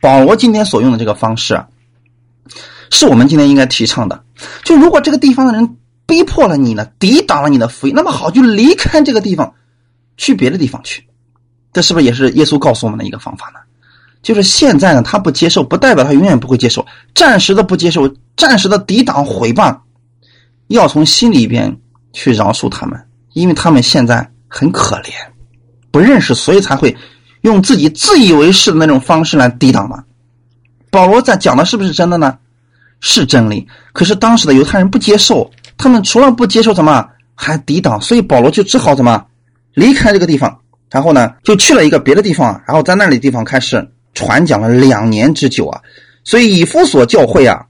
[0.00, 1.66] 保罗今天所用的这个方式啊。
[2.90, 4.22] 是我们今天应该提倡的。
[4.62, 9.54] 就如果这个地方的人逼迫了你呢，抵挡了你的福音，那么好，就离开这个地方，
[10.16, 11.06] 去别的地方去。
[11.72, 13.60] 这是不是也是耶稣告诉我们的一个方法呢？
[14.22, 16.86] 就是现在呢，他不接受，不代表他永远不会接受。
[17.14, 19.78] 暂时的不接受，暂时的抵挡、毁谤，
[20.68, 21.74] 要从心里边
[22.12, 25.10] 去饶恕他们，因为他们现在很可怜，
[25.90, 26.96] 不认识，所以才会
[27.40, 30.04] 用自己自以为是的那种方式来抵挡嘛。
[30.90, 32.38] 保罗在讲的是不是真的呢？
[33.00, 33.66] 是真理。
[33.92, 35.50] 可是当时的犹太人不接受。
[35.76, 39.26] 他们除了不接受什么，还抵挡，所以保罗就只好怎么
[39.74, 40.60] 离开这个地方，
[40.90, 45.80] 然后呢，就去了一个别的地方，然后在那里地方开始传讲了两年之久啊。
[46.22, 47.66] 所以以弗所教会啊，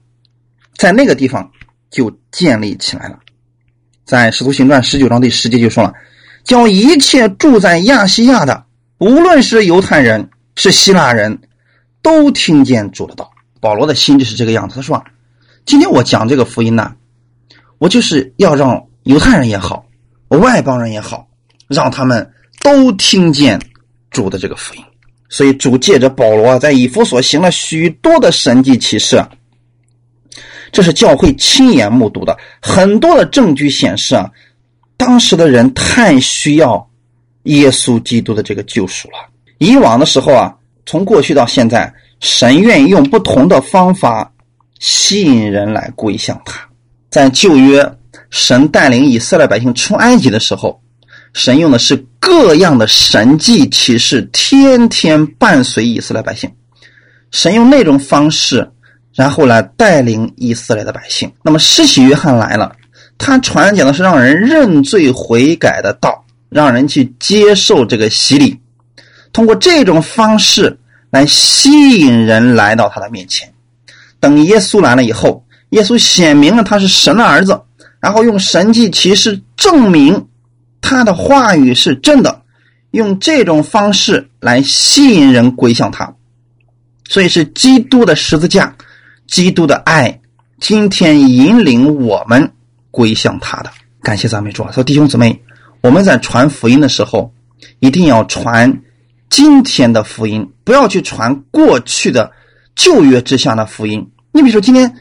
[0.77, 1.51] 在那个地方
[1.89, 3.19] 就建立起来了。
[4.05, 5.93] 在使徒行传十九章第十节就说了，
[6.43, 8.63] 叫一切住在亚细亚的，
[8.99, 11.37] 无论是犹太人是希腊人，
[12.01, 13.29] 都听见主的道。
[13.59, 14.75] 保罗的心就是这个样子。
[14.75, 15.03] 他说，
[15.65, 16.93] 今天我讲这个福音呢。
[17.77, 19.85] 我就是要让犹太人也好，
[20.29, 21.27] 外邦人也好，
[21.67, 23.59] 让他们都听见
[24.09, 24.83] 主的这个福音。
[25.27, 29.21] 所以主借着保罗在以弗所行了许多的神迹奇事，
[30.71, 32.37] 这是教会亲眼目睹的。
[32.61, 34.31] 很多的证据显示啊，
[34.95, 36.89] 当时的人太需要
[37.43, 39.17] 耶稣基督的这个救赎了。
[39.57, 44.31] 以往的时候啊，从过去到现在，神愿意用不同的方法
[44.79, 46.67] 吸引人来归向他。
[47.15, 47.89] 在旧约，
[48.29, 50.81] 神带领以色列百姓出埃及的时候，
[51.31, 56.51] 神用的是各样的神迹奇事，天天伴随以色列百姓。
[57.31, 58.69] 神用那种方式，
[59.13, 61.31] 然后来带领以色列的百姓。
[61.41, 62.75] 那么，施洗约翰来了，
[63.17, 68.59] 他传讲的是让人认罪悔改的道，让人去接受这个洗礼，
[69.31, 70.77] 通过这种方式
[71.11, 73.49] 来吸引人来到他的面前。
[74.19, 75.44] 等耶稣来了以后。
[75.69, 77.59] 耶稣显明了他是神的儿子，
[77.99, 80.27] 然后用神迹奇事证明
[80.79, 82.43] 他的话语是真的，
[82.91, 86.13] 用这种方式来吸引人归向他。
[87.09, 88.75] 所以是基督的十字架，
[89.27, 90.21] 基督的爱，
[90.59, 92.51] 今天引领我们
[92.91, 93.71] 归向他的。
[94.01, 94.71] 感谢赞美主啊！
[94.71, 95.41] 说弟兄姊妹，
[95.81, 97.33] 我们在传福音的时候，
[97.79, 98.81] 一定要传
[99.29, 102.31] 今天的福音，不要去传过去的
[102.75, 104.07] 旧约之下的福音。
[104.31, 104.95] 你比如说今天。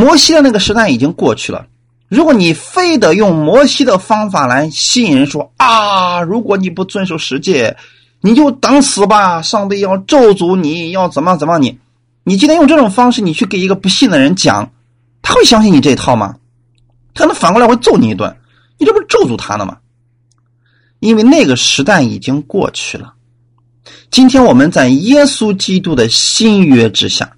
[0.00, 1.66] 摩西的那个时代已经过去了。
[2.08, 7.76] 如果你非得用摩西的方法来吸引人，说啊，如果你不遵守十诫，
[8.22, 9.42] 你就等死吧！
[9.42, 11.78] 上帝要咒诅你，要怎么怎么你？
[12.24, 14.72] 你今天用这种方式，你去给一个不信的人讲，
[15.20, 16.36] 他会相信你这一套吗？
[17.12, 18.34] 他能反过来会揍你一顿，
[18.78, 19.76] 你这不是咒诅他呢吗？
[20.98, 23.12] 因为那个时代已经过去了。
[24.10, 27.36] 今天我们在耶稣基督的新约之下。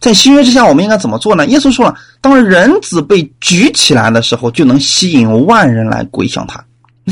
[0.00, 1.44] 在新约之下，我们应该怎么做呢？
[1.46, 6.64] 耶稣说了，当人子被举起来的时候，就能吸引万人来归向他。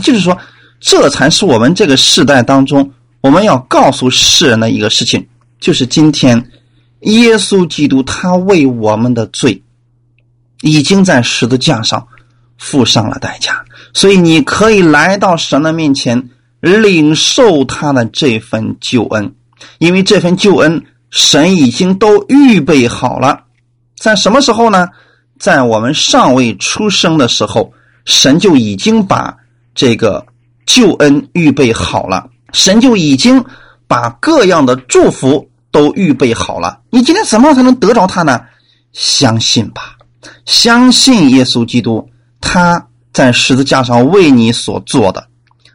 [0.03, 0.37] 就是说，
[0.79, 2.89] 这才是我们这个时代当中，
[3.23, 5.27] 我们要告诉世人的一个事情，
[5.59, 6.51] 就是今天，
[7.01, 9.61] 耶稣基督他为我们的罪，
[10.63, 12.07] 已经在十字架上
[12.57, 19.35] 付上了代价，所以你可以来到神的面前，领受他的这份救恩，
[19.79, 20.85] 因为这份救恩。
[21.11, 23.45] 神已经都预备好了，
[23.97, 24.89] 在什么时候呢？
[25.39, 27.73] 在我们尚未出生的时候，
[28.07, 29.37] 神就已经把
[29.75, 30.27] 这个
[30.65, 32.29] 救恩预备好了。
[32.53, 33.45] 神就已经
[33.87, 36.81] 把各样的祝福都预备好了。
[36.89, 38.41] 你今天怎么样才能得着他呢？
[38.93, 39.99] 相信吧，
[40.47, 42.09] 相信耶稣基督，
[42.41, 45.29] 他在十字架上为你所做的，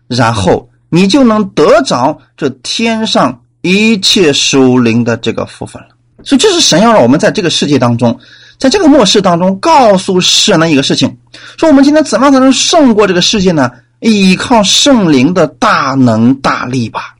[0.07, 3.40] 然后你就能得着这天上。
[3.62, 5.89] 一切属灵的这个福分了，
[6.24, 8.19] 所以这是神要让我们在这个世界当中，
[8.58, 11.17] 在这个末世当中告诉世人的一个事情：
[11.58, 13.71] 说我们今天怎么样才能胜过这个世界呢？
[14.00, 17.15] 依靠圣灵的大能大力吧，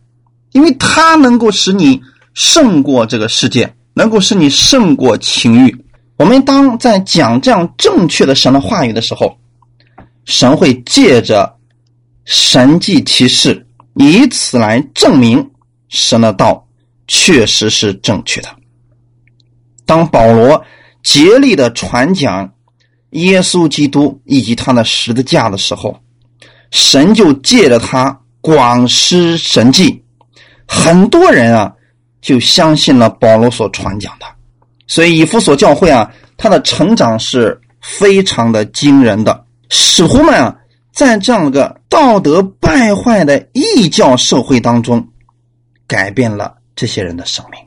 [0.52, 2.02] 因为它能够使你
[2.34, 5.86] 胜过这个世界，能够使你胜过情欲。
[6.18, 9.38] 我们当在讲这样正确的神的话语的时候，
[10.26, 11.56] 神会借着
[12.26, 15.48] 神迹奇事，以此来证明。
[15.92, 16.66] 神的道
[17.08, 18.50] 确实是正确的。
[19.86, 20.64] 当保罗
[21.04, 22.50] 竭力的传讲
[23.10, 26.00] 耶稣基督以及他的十字架的时候，
[26.72, 30.02] 神就借着他广施神迹，
[30.66, 31.74] 很多人啊
[32.22, 34.26] 就相信了保罗所传讲的。
[34.88, 39.46] 所以以弗所教会啊，他的成长是非常的惊人的。
[39.68, 40.56] 使徒们啊，
[40.94, 45.06] 在这样一个道德败坏的异教社会当中。
[45.92, 47.60] 改变了这些人的生命，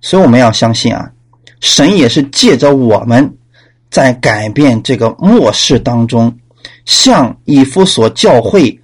[0.00, 1.10] 所以我们要相信啊，
[1.58, 3.36] 神也是借着我们，
[3.90, 6.32] 在改变这个末世当中，
[6.84, 8.80] 像以弗所教会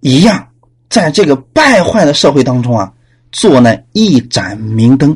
[0.00, 0.48] 一样，
[0.88, 2.90] 在这个败坏的社会当中啊，
[3.32, 5.14] 做那一盏明灯，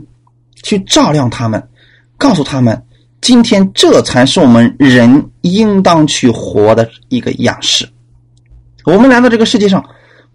[0.63, 1.67] 去照亮他们，
[2.19, 2.85] 告诉他们，
[3.23, 7.89] 今天这才是我们人应当去活的一个样式。
[8.85, 9.83] 我们来到这个世界上，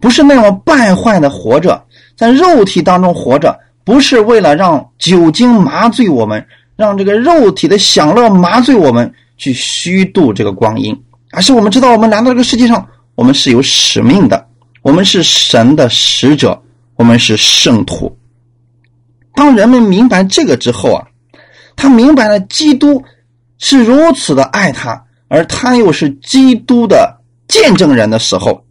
[0.00, 1.80] 不是那么败坏的活着，
[2.16, 6.46] 在肉体当中活着，不是为了让酒精麻醉我们。
[6.76, 10.92] 让这个肉体的享乐麻醉我们，去虚度这个光阴，
[11.30, 12.84] 而是我们知道，我们来到这个世界上，
[13.14, 14.44] 我们是有使命的，
[14.82, 16.60] 我们是神的使者，
[16.96, 18.18] 我们是圣徒。
[19.36, 21.06] 当人们明白这个之后啊，
[21.76, 23.00] 他明白了基督
[23.58, 28.64] 是如此的爱他，而他又是基督的见证人的时候，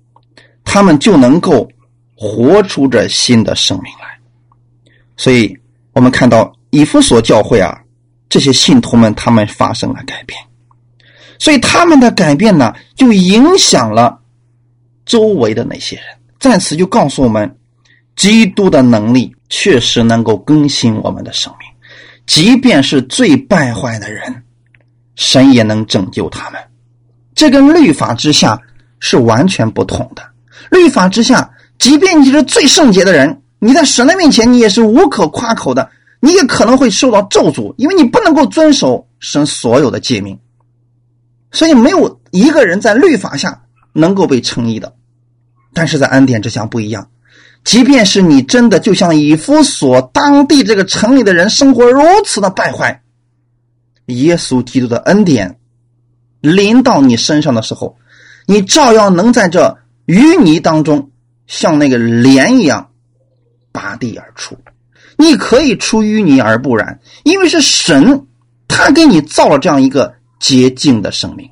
[0.65, 1.65] 他们就能够
[2.16, 4.07] 活出这新的生命来。
[5.18, 5.57] 所以，
[5.93, 7.80] 我们看到以弗所教会啊。
[8.30, 10.39] 这些信徒们，他们发生了改变，
[11.38, 14.20] 所以他们的改变呢，就影响了
[15.05, 16.05] 周围的那些人。
[16.39, 17.55] 在此就告诉我们，
[18.16, 21.70] 基督的能力确实能够更新我们的生命，
[22.26, 24.43] 即便是最败坏的人，
[25.16, 26.59] 神也能拯救他们。
[27.36, 28.59] 这跟律法之下
[28.99, 30.28] 是完全不同的。
[30.72, 31.47] 律法之下，
[31.84, 35.89] 即便你是最圣洁的人，你在神的面前，你也是无可夸口的。
[36.21, 40.39] 你也可能会受到咒诅，因为你不能够遵守神所有的诫命，
[41.51, 44.93] 所以没有一个人在律法下能够被称义的。
[45.73, 47.09] 但是在恩典之下不一样，
[47.65, 53.03] 即便是你真的就像以弗所当地这个城里的人生活如此的败坏，
[54.05, 55.59] 耶稣基督的恩典
[56.39, 57.97] 临到你身上的时候，
[58.45, 59.77] 你照样能在这
[60.07, 61.09] 淤泥当中
[61.47, 62.89] 像那个莲一样
[63.71, 64.57] 拔地而出。
[65.17, 68.25] 你可以出淤泥而不染，因为是神，
[68.67, 71.47] 他给你造了这样一个洁净的生命，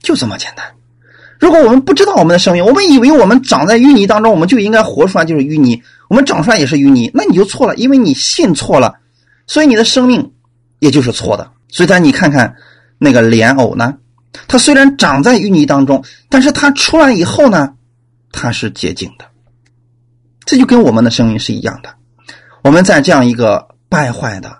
[0.00, 0.64] 就这么简单。
[1.38, 8.94] 如果我们不知道我们的生命，我们以为我们长在淤泥当中，我们就应该活出来就是淤泥，我们长出来也是淤泥，那你就错了，因为你信错了，
[9.46, 10.32] 所以你的生命
[10.78, 11.50] 也就是错的。
[11.68, 12.56] 所以，咱你看看
[12.96, 13.98] 那个莲藕呢，
[14.48, 17.74] 它虽然长在淤泥当中，但是它出来以后呢，
[18.36, 19.24] 它是洁净的。
[20.44, 21.92] 这就跟我们的生命是一样的。
[22.62, 24.58] 我们在这样一个败坏的、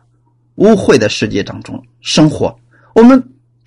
[0.57, 2.59] 污秽的世界当中生活，
[2.95, 3.23] 我们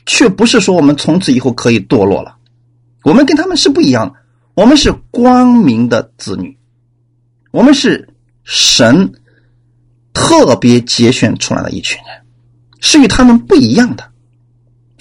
[0.06, 2.36] 却不是说我们从此以后可以堕落了。
[3.04, 4.16] 我们跟他们是不一样的，
[4.56, 6.58] 我们是光明的子女，
[7.52, 8.10] 我们是
[8.44, 9.14] 神
[10.14, 12.26] 特别节选出来的一群人，
[12.82, 14.04] 是与他们不一样的。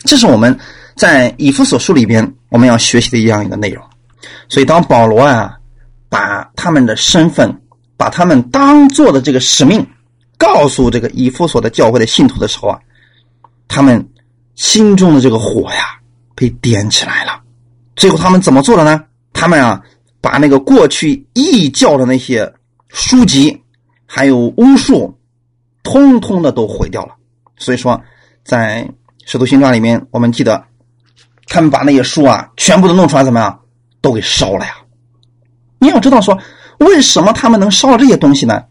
[0.05, 0.57] 这是我们
[0.95, 3.85] 在以弗所书里边我们要学习的一样一个内容。
[4.49, 5.59] 所以，当保罗啊
[6.09, 7.63] 把他们的身份。
[7.99, 9.85] 把他们当做的这个使命，
[10.37, 12.79] 告诉这个以弗所的教会的信徒的时候啊，
[13.67, 14.09] 他们
[14.55, 15.99] 心中的这个火呀
[16.37, 17.43] 被点起来了。
[17.97, 19.03] 最后他们怎么做的呢？
[19.33, 19.83] 他们啊
[20.21, 22.55] 把那个过去异教的那些
[22.91, 23.61] 书籍，
[24.07, 25.19] 还有巫术，
[25.83, 27.17] 通通的都毁掉了。
[27.57, 28.01] 所以说，
[28.45, 28.89] 在
[29.27, 30.65] 使徒行传里面，我们记得
[31.49, 33.61] 他们把那些书啊全部都弄出来，怎么样，
[34.01, 34.77] 都给烧了呀。
[35.79, 36.39] 你要知道说。
[36.79, 38.63] 为什么他们能烧了这些东西呢？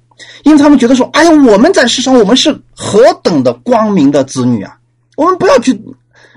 [0.44, 4.78] 因为他们觉得说：“哎呀，我们在世上，我们是何等的光明的子女啊！
[5.18, 5.78] 我们不要去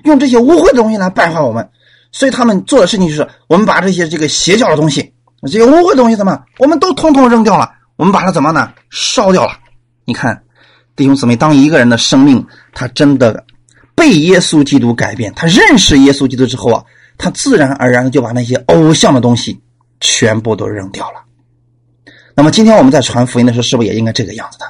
[0.03, 1.71] 用这些污秽的东西来败坏我们。”
[2.11, 7.71] 所以他们做的事情就是：我们把这些这个邪教的东西、这些污秽的东西怎么，我们都通通扔掉了。
[7.95, 8.73] 我们把它怎么呢？
[8.91, 9.53] 烧掉了。
[10.05, 10.43] 你看，
[10.97, 13.45] 弟兄姊妹，当一个人的生命他真的
[13.95, 16.83] 被耶稣基督改变，他认识耶稣基督之后啊，
[17.23, 19.61] 他自然而然的就把那些偶像的东西
[20.01, 21.21] 全部都扔掉了。
[22.35, 24.65] 那么今天我们在传福音的时候，是不是也应该这个样子的？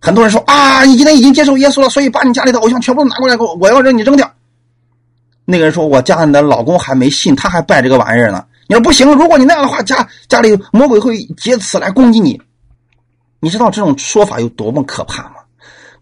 [0.00, 4.32] 很多人说啊，你今天已经接受耶稣了，所以把你家里的偶像全部拿过来，我我要让你扔掉。
[5.44, 8.42] 那个人说，我家里的老公还没信，他还拜这个玩意儿呢。
[8.66, 12.40] 你说不行，如果你那样的话，家家里魔鬼会借此来攻击你。
[13.40, 15.34] 你知道这种说法有多么可怕吗？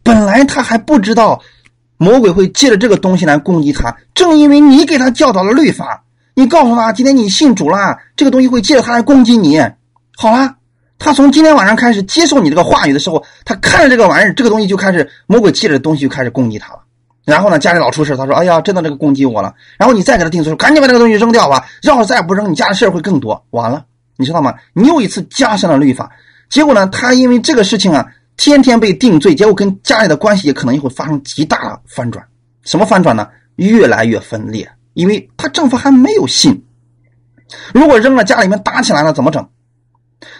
[0.05, 1.41] 本来他还不知道
[2.03, 6.03] 魔鬼会借着这个东西来攻击他，正因为你给他教导了律法，
[6.35, 9.61] 你告诉他今天你信主了，这个东西会借着他来攻击你。
[10.17, 10.57] 好了，
[10.99, 16.81] 他从今天晚上开始接受你这个话语的时候，他看着这个玩意儿，这个东西就开始魔鬼借着东西就开始攻击他了。
[17.25, 23.85] 然后呢，家里老出事，他说：“哎呀，真的这个攻击我了。”然后你再给他定罪，：“赶紧把这个东西扔掉吧，要是再不扔，你家的事会更多。”完了，
[24.17, 24.55] 你知道吗？
[24.73, 26.11] 你又一次加深了律法，
[26.51, 28.05] 结果呢，他因为这个事情啊，
[28.37, 32.27] 天天被定罪，结果跟家里的关系也可能也会发生极大的翻转。
[32.65, 33.29] 什么翻转呢？
[33.57, 36.65] 越来越分裂，因为他丈夫还没有信。
[37.75, 39.47] 如果扔了，家里面打起来了，怎么整？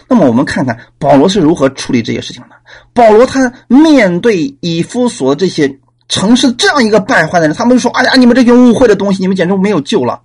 [0.07, 2.49] 那么我们看看保罗是如何处理这些事情的。
[2.93, 10.21] 保罗他面对以夫所这些城市这样一个败坏的人，他们就说：“哎呀，你们这群污秽的东西，你们简直没有救了。”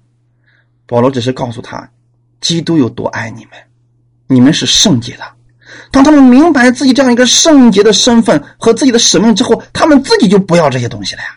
[0.87, 1.91] 保罗只是告诉他，
[2.41, 3.53] 基督有多爱你们，
[4.29, 5.25] 你们是圣洁的。
[5.91, 11.29] 当他们明白自己这样一个圣洁的身份和自己的使命之后，他们自己就不要这些东西了呀。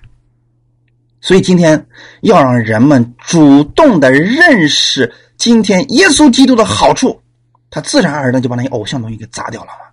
[1.19, 1.85] 所以今天
[2.21, 7.21] 要让人们主动的认识今天耶稣基督的好处，
[7.69, 9.85] 他自然而然就把那些偶像东西给砸掉了嘛。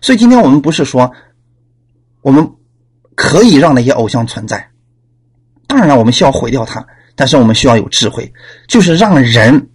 [0.00, 1.10] 所以今天我们不是说
[2.22, 2.48] 我们
[3.14, 4.68] 可以让那些偶像存在，
[5.66, 6.84] 当然，我们需要毁掉它，
[7.14, 8.32] 但是我们需要有智慧，
[8.68, 9.68] 就是让人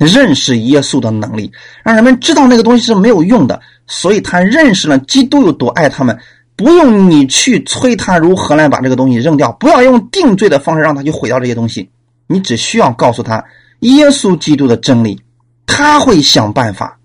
[0.00, 1.52] 认识耶稣的能力，
[1.84, 6.18] 让人们知道那个东西是没有用的，所以他认识了基督有多爱他们。
[6.56, 11.88] 不用你去催他如何来把这个东西扔掉，不要用定罪的方式让他去毁掉这些东西。
[12.26, 13.42] 你只需要告诉他
[13.78, 15.18] 耶稣基督的真理，
[15.64, 16.98] 他会想办法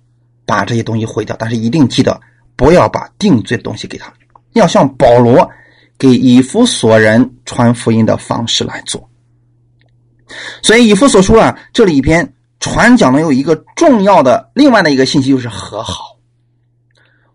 [0.45, 1.33] 把这些东西毁掉。
[1.39, 2.19] 但是一定记得
[2.57, 4.11] 不要把定罪的东西给他，
[4.51, 5.49] 要像保罗
[5.97, 9.09] 给以弗所人传福音的方式来做。
[10.61, 16.17] 所以以弗所书啊，这里边传讲的有一个重要的另外的一个信息，就是和好。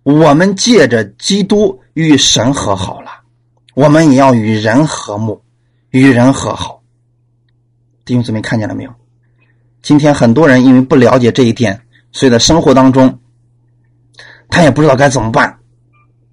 [0.03, 3.11] 我们借着基督与神和好了，
[3.75, 5.43] 我们也要与人和睦，
[5.91, 6.83] 与人和好。
[8.05, 8.91] 弟兄姊妹看见了没有？
[9.83, 11.81] 今天很多人因为不了解这一点，
[12.13, 13.19] 所以在生活当中，
[14.49, 15.59] 他也不知道该怎么办。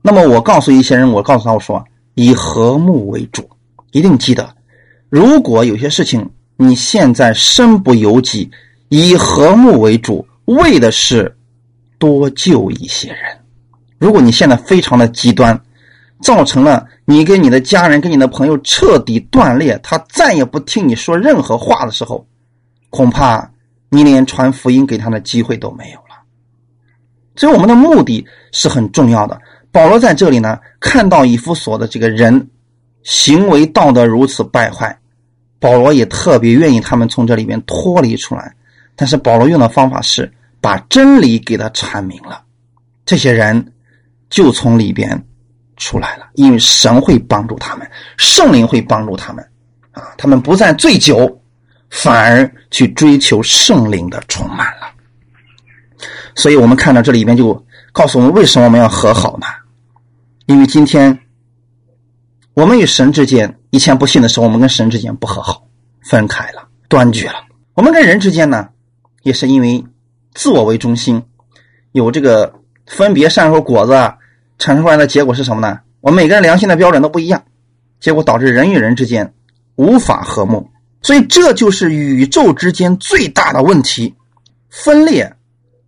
[0.01, 1.83] 那么我告诉一些人，我告诉他我说，
[2.15, 3.47] 以和睦为主，
[3.91, 4.55] 一定记得，
[5.09, 8.49] 如果有些事情你现在身不由己，
[8.89, 11.35] 以和睦为主，为的是
[11.97, 13.38] 多救一些人。
[13.99, 15.59] 如果你现在非常的极端，
[16.21, 22.25] 造成了你跟你的家人、跟你的朋友彻底断裂，他再也不听你说任何话的时候，
[22.89, 23.51] 恐怕
[23.89, 26.15] 你连传福音给他的机会都没有了。
[27.35, 29.39] 所以，我们的目的是很重要的。
[29.71, 32.49] 保罗在这里呢，看到以弗所的这个人
[33.03, 34.97] 行为道德如此败坏，
[35.59, 38.55] 保罗也特别愿意他们从这里面脱离出来。
[38.97, 40.29] 但是，保罗用的方法是
[40.59, 42.41] 把真理给他阐明了，
[43.05, 43.73] 这些人。
[44.29, 45.25] 就从里边
[45.77, 49.41] 出来了，因为神会帮助他们，圣灵会帮助他们，
[49.91, 51.41] 啊，他们不再醉酒，
[51.89, 54.91] 反而去追求圣灵的充满了。
[56.35, 59.47] 所以，我们看到这里边就告诉我们，为什么我们要和好呢？
[60.45, 61.17] 因为今天
[62.53, 65.65] 我们与神之间，以前不信的时候，我们跟神之间不和好，
[66.01, 67.45] 分开了，断绝了。
[67.75, 68.67] 我们跟人之间呢，
[69.24, 69.86] 也是因为
[70.34, 71.24] 自我为中心，
[71.91, 72.53] 有这个。
[72.89, 73.91] 分别善恶果子
[74.57, 75.82] 产生出来的结果是什么呢？
[75.99, 77.43] 我们每个人良心的标准都不一样，
[77.99, 79.34] 结果导致人与人之间
[79.76, 80.72] 无法和睦。
[81.01, 84.15] 所以这就是宇宙之间最大的问题：
[84.70, 85.36] 分裂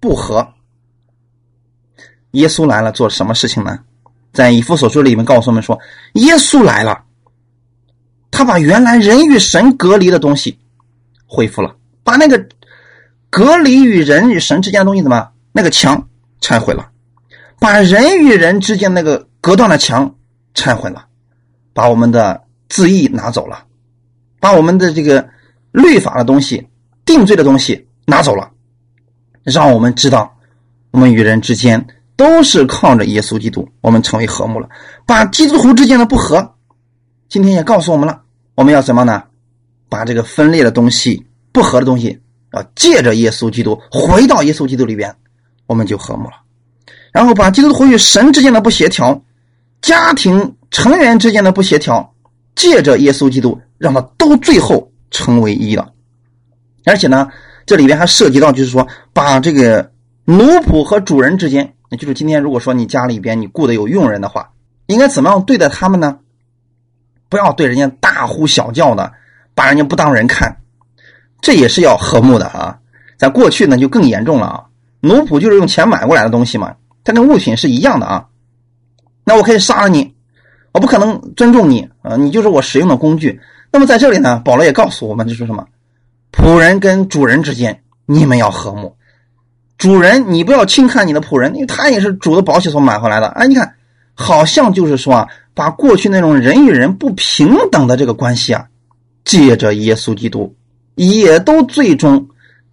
[0.02, 0.46] 不和。
[2.32, 3.80] 耶稣来了，做什么事情呢？
[4.34, 5.80] 在以弗所书里面告诉我们说，
[6.16, 7.06] 耶稣来了，
[8.30, 10.60] 他把原来人与神隔离的东西
[11.26, 12.46] 恢复了，把那个
[13.30, 16.06] 隔离与人与神之间的东西怎么那个墙。
[16.42, 16.90] 拆毁了，
[17.60, 20.16] 把人与人之间那个隔断的墙
[20.54, 21.06] 拆毁了，
[21.74, 23.66] 把我们的字义拿走了，
[24.40, 25.28] 把我们的这个
[25.74, 26.66] 律法的东西、
[27.04, 28.52] 定罪的东西拿走了，
[29.44, 30.34] 让我们知道，
[30.92, 34.70] 我们与人之间都是靠着耶稣基督，我们成为和睦了。
[35.06, 36.56] 把基督徒之间的不和，
[37.28, 38.22] 今天也告诉我们了，
[38.56, 39.24] 我们要怎么呢？
[39.90, 42.22] 把这个分裂的东西、不和的东西，
[42.52, 45.16] 啊，借着耶稣基督回到耶稣基督里边。
[45.68, 46.34] 我们就和睦了，
[47.12, 49.22] 然后把基督徒与神之间的不协调，
[49.84, 52.12] 家庭成员之间的不协调，
[52.56, 55.94] 借着耶稣基督，让他都最后成为一了。
[56.86, 57.30] 而且呢，
[57.68, 59.92] 这里边还涉及到，就是说，把这个
[60.26, 64.50] 奴仆和主人之间，那就是今天如果说你家里边你雇的有佣人的话，
[64.88, 66.18] 应该怎么样对待他们呢？
[67.30, 69.14] 不要对人家大呼小叫的，
[69.54, 70.59] 把人家不当人看，
[71.42, 72.78] 这也是要和睦的啊。
[73.18, 74.64] 在过去呢，就更严重了啊。
[75.02, 78.26] 奴仆就是用钱买过来的东西嘛，它跟物品是一样的啊。
[79.24, 80.14] 那我可以杀了你，
[80.72, 83.40] 我不可能尊重你啊，你就是我使用的工具。
[83.72, 85.66] 那么在这里呢，保罗也告诉我们，就是什么，
[86.32, 88.96] 仆人跟主人之间，你们要和睦。
[89.78, 93.28] 主人，你不要轻看你的仆人，因为他也是主的宝血所买回来的。
[93.28, 93.76] 哎，你看，
[94.14, 98.66] 好像就是说啊，把过去那种人与人不平等的这个关系啊，
[99.24, 100.54] 借着耶稣基督，
[101.08, 102.28] 也都最终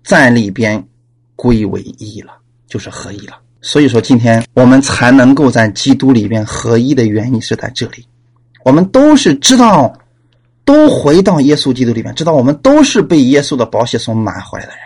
[0.04, 0.86] 在里边。
[1.38, 2.32] 归为一了，
[2.66, 3.38] 就是合一了。
[3.60, 8.06] 所以说，今天我们才能够在基督里边合一的原因是在这里。
[8.64, 9.92] 我们都是知道，
[10.64, 14.80] 都回到耶稣基督里面，知道我们都是被耶稣的宝血所买回来的人。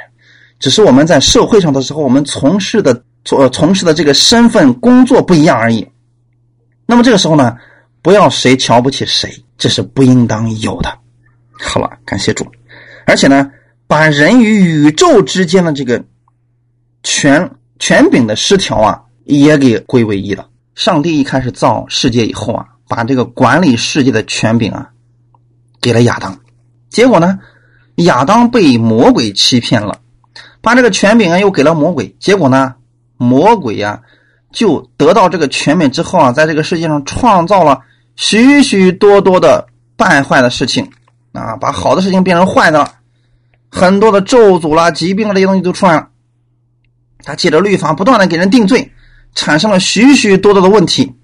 [0.58, 5.86] 只是我们在社会上的时候，我们从事的从从事的这个身份工作不一样而已。
[6.84, 7.56] 那么这个时候呢，
[8.02, 10.92] 不要谁瞧不起谁，这是不应当有的。
[11.52, 12.44] 好了，感谢主。
[13.06, 13.50] 而且呢，
[13.86, 16.04] 把人与宇宙之间的这个
[17.02, 20.48] 权权柄的失调啊，也给归为一了。
[20.74, 24.90] 上帝一开始造世界以后啊，把这个管理世界的权柄啊，
[25.80, 26.38] 给了亚当。
[26.88, 27.38] 结果呢，
[27.96, 29.98] 亚当被魔鬼欺骗了，
[30.60, 32.16] 把这个权柄啊又给了魔鬼。
[32.18, 32.74] 结果呢，
[33.16, 34.02] 魔鬼呀
[34.52, 37.80] 就得到这个权柄之后啊，在这个世界上创造了
[38.16, 40.90] 许许多多的败坏的事情
[41.32, 42.94] 啊，把好的事情变成坏的了。
[43.70, 46.08] 很多的咒诅啦、疾病这些东西都出来了。
[47.22, 48.92] 他借着律法不断的给人定罪，
[49.34, 51.14] 产生了许许多多的问题。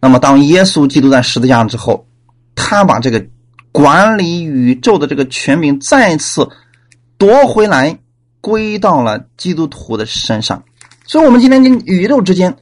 [0.00, 2.06] 那么，当耶稣基督在十字架上之后，
[2.54, 3.24] 他把这个
[3.70, 6.48] 管理宇宙的这个权柄再次
[7.18, 7.98] 夺回来，
[8.40, 10.62] 归到了基督徒的身上。
[11.06, 12.56] 所以，我们今天跟宇宙之间，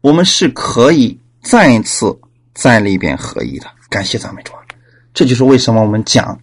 [0.00, 2.16] 我们是可以再一次
[2.54, 3.66] 在里边合一的。
[3.88, 4.52] 感谢赞美主，
[5.18, 6.38] 这就是为什么我们讲，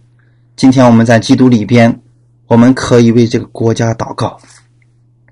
[0.54, 2.02] 今天我们在基督里边。
[2.46, 4.38] 我们可以为这个国家祷告，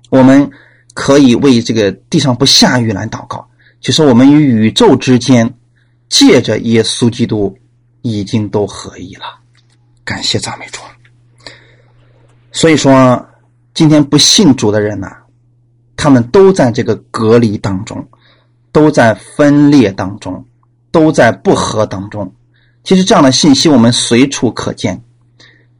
[0.09, 0.49] 我们
[0.95, 3.47] 可以为这个地上不下雨来祷告。
[3.79, 5.53] 就是我们与宇宙之间，
[6.09, 7.55] 借着耶稣基督，
[8.01, 9.25] 已经都合一了。
[10.03, 10.81] 感谢赞美主。
[12.51, 13.23] 所以说，
[13.75, 15.17] 今天不信主的人呐，
[15.95, 18.09] 他们都在这个隔离当中，
[18.71, 20.43] 都在分裂当中，
[20.89, 22.33] 都在不和当中。
[22.85, 25.03] 其实这样的信息我们随处可见。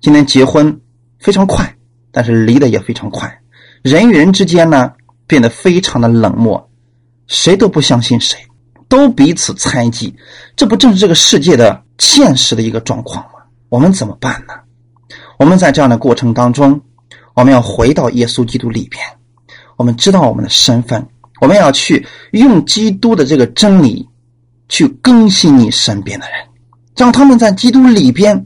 [0.01, 0.81] 今天结婚。
[1.17, 1.75] 非常快，
[2.11, 3.39] 但是离得也非常快。
[3.81, 4.91] 人与人之间呢，
[5.25, 6.69] 变得非常的冷漠，
[7.25, 8.37] 谁都不相信谁，
[8.87, 10.15] 都彼此猜忌。
[10.55, 13.31] 这不正是这个世界的现实的一个状况吗？
[13.69, 14.53] 我们怎么办呢？
[15.39, 16.79] 我们在这样的过程当中，
[17.33, 19.03] 我们要回到耶稣基督里边，
[19.77, 21.07] 我们知道我们的身份，
[21.41, 24.07] 我们要去用基督的这个真理，
[24.69, 26.35] 去更新你身边的人，
[26.95, 28.45] 让他们在基督里边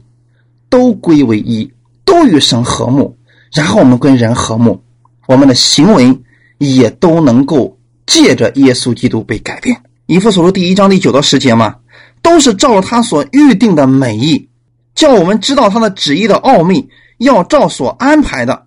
[0.68, 1.70] 都归为一。
[2.02, 3.16] 都与神和睦，
[3.52, 4.82] 然后我们跟人和睦，
[5.28, 6.18] 我们的行为
[6.58, 9.80] 也都能够借着耶稣基督被改变。
[10.06, 11.76] 以弗所书第一章第九到十节嘛，
[12.20, 14.48] 都是照他所预定的美意，
[14.92, 16.88] 叫我们知道他的旨意的奥秘，
[17.18, 18.66] 要照所安排的，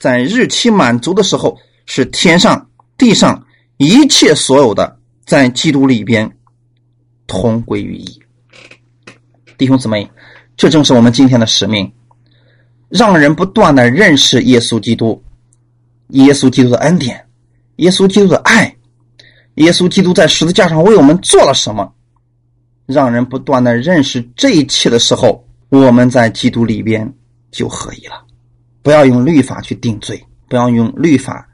[0.00, 1.56] 在日期满足的时候，
[1.86, 2.66] 是天上
[2.98, 6.28] 地上一切所有的，在基督里边
[7.28, 8.20] 同归于一。
[9.60, 10.10] 弟兄姊妹，
[10.56, 11.92] 这正是我们今天的使命。
[12.88, 15.22] 让人不断的认识耶稣基督，
[16.08, 17.26] 耶稣基督的恩典，
[17.76, 18.74] 耶稣基督的爱，
[19.56, 21.92] 耶稣基督在十字架上为我们做了什么？
[22.86, 27.12] 让人不断的认识这一切的时候，我们在基督里边
[27.50, 28.14] 就合一了。
[28.80, 31.46] 不要用律法去定罪，不要用律法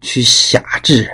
[0.00, 1.12] 去辖制人，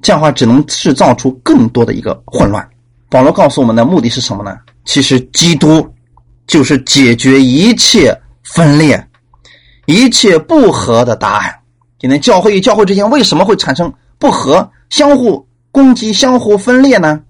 [0.00, 2.66] 这样的话只能制造出更多的一个混乱。
[3.10, 4.56] 保罗告诉我们的目的是什么呢？
[4.86, 5.86] 其实基督
[6.46, 8.18] 就是解决一切。
[8.54, 9.04] 分裂，
[9.86, 11.52] 一切不和的答案。
[11.98, 17.20] 今天教会与教会之间为什么会产生不和、相互攻击、相互分裂呢？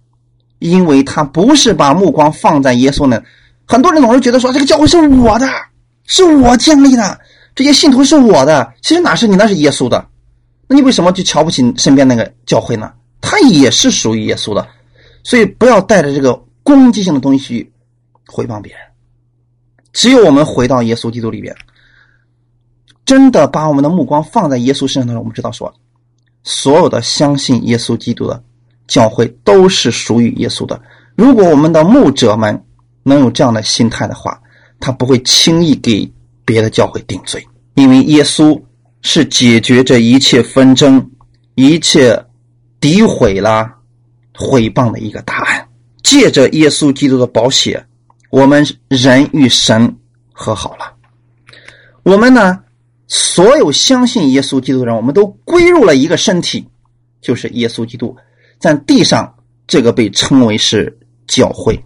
[0.58, 3.20] 因为他不是把目光放在耶稣那。
[3.66, 5.48] 很多人总是觉得说这个教会是我的，
[6.04, 7.18] 是我建立的，
[7.54, 8.74] 这些信徒是我的。
[8.82, 10.06] 其实哪是你，那是耶稣的。
[10.68, 12.92] 那你为什么就瞧不起身边那个教会呢？
[13.22, 14.68] 他也是属于耶稣的。
[15.24, 17.72] 所以不要带着这个攻击性的东西去
[18.26, 18.82] 回谤别人。
[19.92, 21.54] 只有我们回到耶稣基督里边，
[23.04, 25.72] 真的把我们的目光放在耶稣身上的时候，我们知道说，
[26.42, 28.42] 所有的相信耶稣基督的
[28.88, 30.82] 教会都是属于耶稣的。
[31.14, 32.60] 如果我们的牧者们
[33.04, 34.42] 能有这样的心态的话，
[34.80, 36.12] 他不会轻易给
[36.44, 38.60] 别的教会定罪，因为耶稣
[39.02, 41.10] 是解决这一切纷争、
[41.54, 42.20] 一切
[42.80, 43.72] 诋毁啦、
[44.34, 45.45] 毁谤的一个答案。
[46.06, 47.84] 借着耶稣基督的宝血。
[48.30, 49.96] 我们人与神
[50.32, 50.94] 和好了，
[52.04, 52.60] 我们呢，
[53.08, 56.68] 所有相信耶稣基督的人，我们都归入了一个身体，
[57.20, 58.16] 就是耶稣基督。
[58.58, 59.34] 在地上，
[59.66, 60.96] 这个被称为是
[61.26, 61.82] 教会，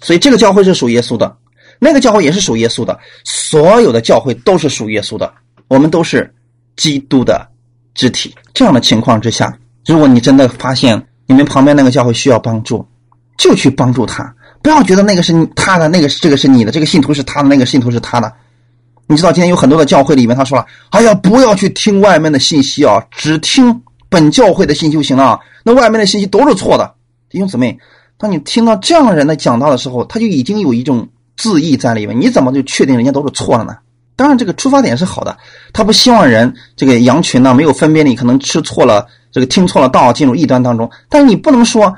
[0.00, 1.36] 所以这个教会是属耶稣的，
[1.78, 5.32] 那个教会也是属耶稣的，所有的教会都是属耶稣的，
[5.68, 6.32] 我们都是
[6.76, 7.48] 基督的
[7.94, 8.34] 肢体。
[8.54, 12.86] 这样的情况之下，如果你真的发现你们旁边那个教会需要帮助，
[13.42, 14.32] 就去帮助他。
[14.62, 18.32] 不要觉得那个是他的，那个是这个是你的，这个信徒是他的，那个信徒是他的。
[19.08, 25.40] 你知道今天有很多的教会里面，他说了：“哎呀，不要去听外面的信息啊，只听本教会的信息就行了。
[25.64, 26.94] 那外面的信息都是错的。”
[27.28, 27.76] 弟兄姊妹，
[28.16, 32.20] 当你听到这样人的讲道的时候，他就已经有一种自意在里面。
[32.20, 33.76] 你怎么就确定人家都是错了呢？
[34.14, 35.36] 当然，这个出发点是好的，
[35.72, 40.88] 他不希望人这个羊群呢没有分辨力，可能吃错了，这个听错了道，进入异端当中。
[41.08, 41.92] 但是你不能说。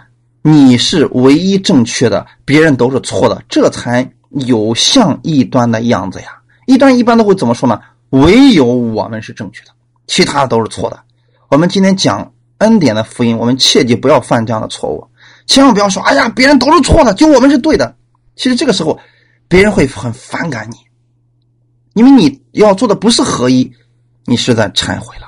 [0.47, 6.38] 你是唯一正确的，别人都是错的，这才有像异端的样子呀。
[6.66, 7.80] 异端一般都会怎么说呢？
[8.11, 9.70] 唯有我们是正确的，
[10.07, 11.01] 其他的都是错的。
[11.49, 15.09] 我们今天讲恩典的福音，我们切记不要犯这样的错误，
[15.47, 17.97] 千万不要说：“哎呀，别人都是错的，就我们是对的。”
[18.36, 19.01] 其实这个时候，
[19.49, 20.76] 别人会很反感你，
[21.95, 23.72] 因为你要做的不是合一，
[24.26, 25.23] 你是在忏悔了。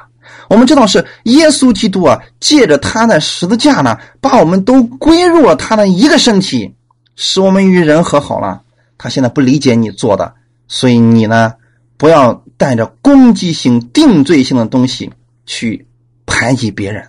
[0.48, 6.74] 我们知道是耶稣基督啊，借着他的十字架呢，把我们都归入了他的一个身体，
[7.16, 8.62] 使我们与人和好了。
[8.98, 10.34] 他现在不理解你做的，
[10.68, 11.54] 所以你呢，
[11.96, 15.10] 不要带着攻击性、定罪性的东西
[15.46, 15.86] 去
[16.26, 17.06] 排挤别人。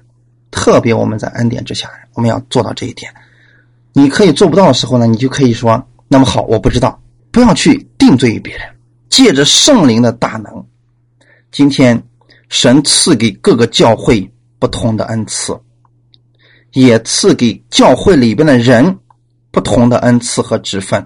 [0.49, 3.13] 特别我们在恩典之下，我们要做到这一点。
[3.93, 6.99] 你可以做不到的时候呢，你就可以说：“那么好，我不知道。”
[7.31, 8.63] 不要去定罪于别人，
[9.09, 10.65] 借着圣灵的大能，
[11.51, 12.01] 今天。
[12.49, 14.29] 神赐给各个教会
[14.59, 15.57] 不同的恩赐，
[16.73, 18.97] 也赐给教会里边的人
[19.51, 21.05] 不同的恩赐和职分，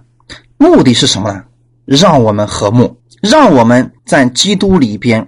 [0.57, 1.43] 目的是什么呢？
[1.85, 5.27] 让我们和睦，让我们在基督里边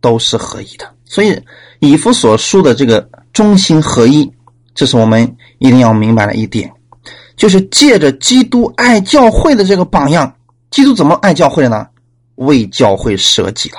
[0.00, 0.90] 都是合一的。
[1.04, 1.40] 所以
[1.78, 4.28] 以弗所书的这个中心合一，
[4.74, 6.72] 这是我们一定要明白的一点，
[7.36, 10.34] 就是借着基督爱教会的这个榜样，
[10.70, 11.86] 基督怎么爱教会的呢？
[12.36, 13.78] 为教会舍己了。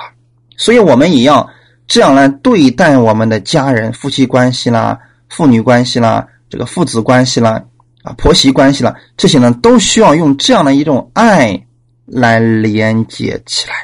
[0.58, 1.48] 所以我们也要
[1.86, 4.98] 这样来对待我们的家人、夫妻关系啦、
[5.30, 7.62] 父女关系啦、这个父子关系啦、
[8.02, 11.58] 啊婆媳关系啦，这些呢都需要用这样的一种爱
[12.04, 13.74] 来连接起来。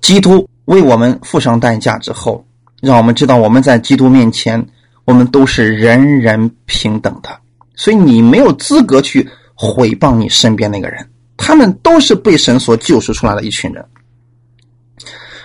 [0.00, 2.44] 基督为我们付上代价之后，
[2.82, 4.62] 让我们知道我们在基督面前，
[5.04, 7.30] 我们都是人人平等的。
[7.76, 11.06] 所以你没有资格去毁谤你身边那个人，
[11.36, 13.84] 他们都是被神所救赎出来的一群人。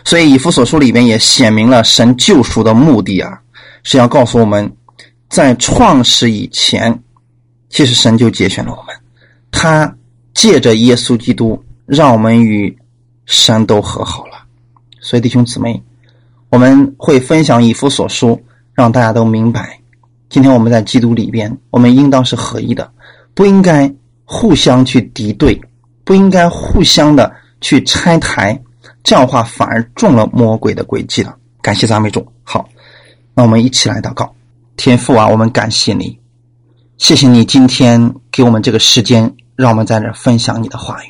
[0.09, 3.39] 所以，以弗所书里边也显明了神救赎的目的啊，
[3.83, 4.67] 是要告诉我们，
[5.29, 6.99] 在创世以前，
[7.69, 8.95] 其实神就节选了我们，
[9.51, 9.95] 他
[10.33, 12.75] 借着耶稣基督，让我们与
[13.27, 14.31] 神都和好了。
[14.99, 15.79] 所以，弟兄姊妹，
[16.49, 18.43] 我们会分享以弗所书，
[18.73, 19.79] 让大家都明白，
[20.27, 22.91] 今天我们在基督里边，我们应当是合一的，
[23.35, 23.93] 不应该
[24.25, 25.61] 互相去敌对，
[26.03, 27.31] 不应该互相的
[27.61, 28.59] 去拆台。
[29.03, 31.35] 这样的话反而中了魔鬼的诡计了。
[31.61, 32.25] 感谢赞美主。
[32.43, 32.67] 好，
[33.33, 34.33] 那我们一起来祷告。
[34.77, 36.17] 天父啊，我们感谢你，
[36.97, 41.07] 谢谢你今天给我们这个时间，让我们在这分享你的话语。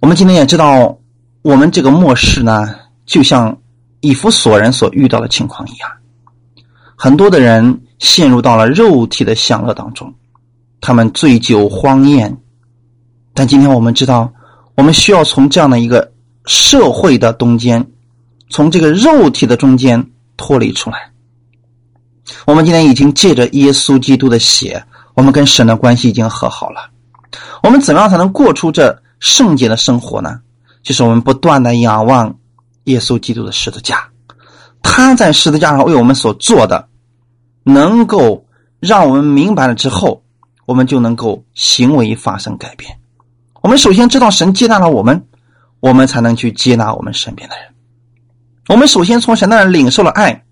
[0.00, 0.98] 我们今天也知道，
[1.42, 2.74] 我们这个末世呢，
[3.06, 3.56] 就像
[4.00, 5.88] 以弗所人所遇到的情况一样，
[6.96, 10.12] 很多的人陷入到了肉体的享乐当中，
[10.80, 12.36] 他们醉酒荒宴。
[13.34, 14.32] 但今天我们知道，
[14.74, 16.01] 我们需要从这样的一个。
[16.44, 17.86] 社会的中间，
[18.50, 21.10] 从这个肉体的中间脱离出来。
[22.46, 24.84] 我们今天已经借着耶稣基督的血，
[25.14, 26.90] 我们跟神的关系已经和好了。
[27.62, 30.40] 我们怎么样才能过出这圣洁的生活呢？
[30.82, 32.36] 就是我们不断的仰望
[32.84, 34.08] 耶稣基督的十字架，
[34.82, 36.88] 他在十字架上为我们所做的，
[37.62, 38.44] 能够
[38.80, 40.22] 让我们明白了之后，
[40.66, 42.98] 我们就能够行为发生改变。
[43.60, 45.24] 我们首先知道神接纳了我们。
[45.82, 47.66] 我们才能去接纳我们身边的人。
[48.68, 50.44] 我们首先从神那领受了爱，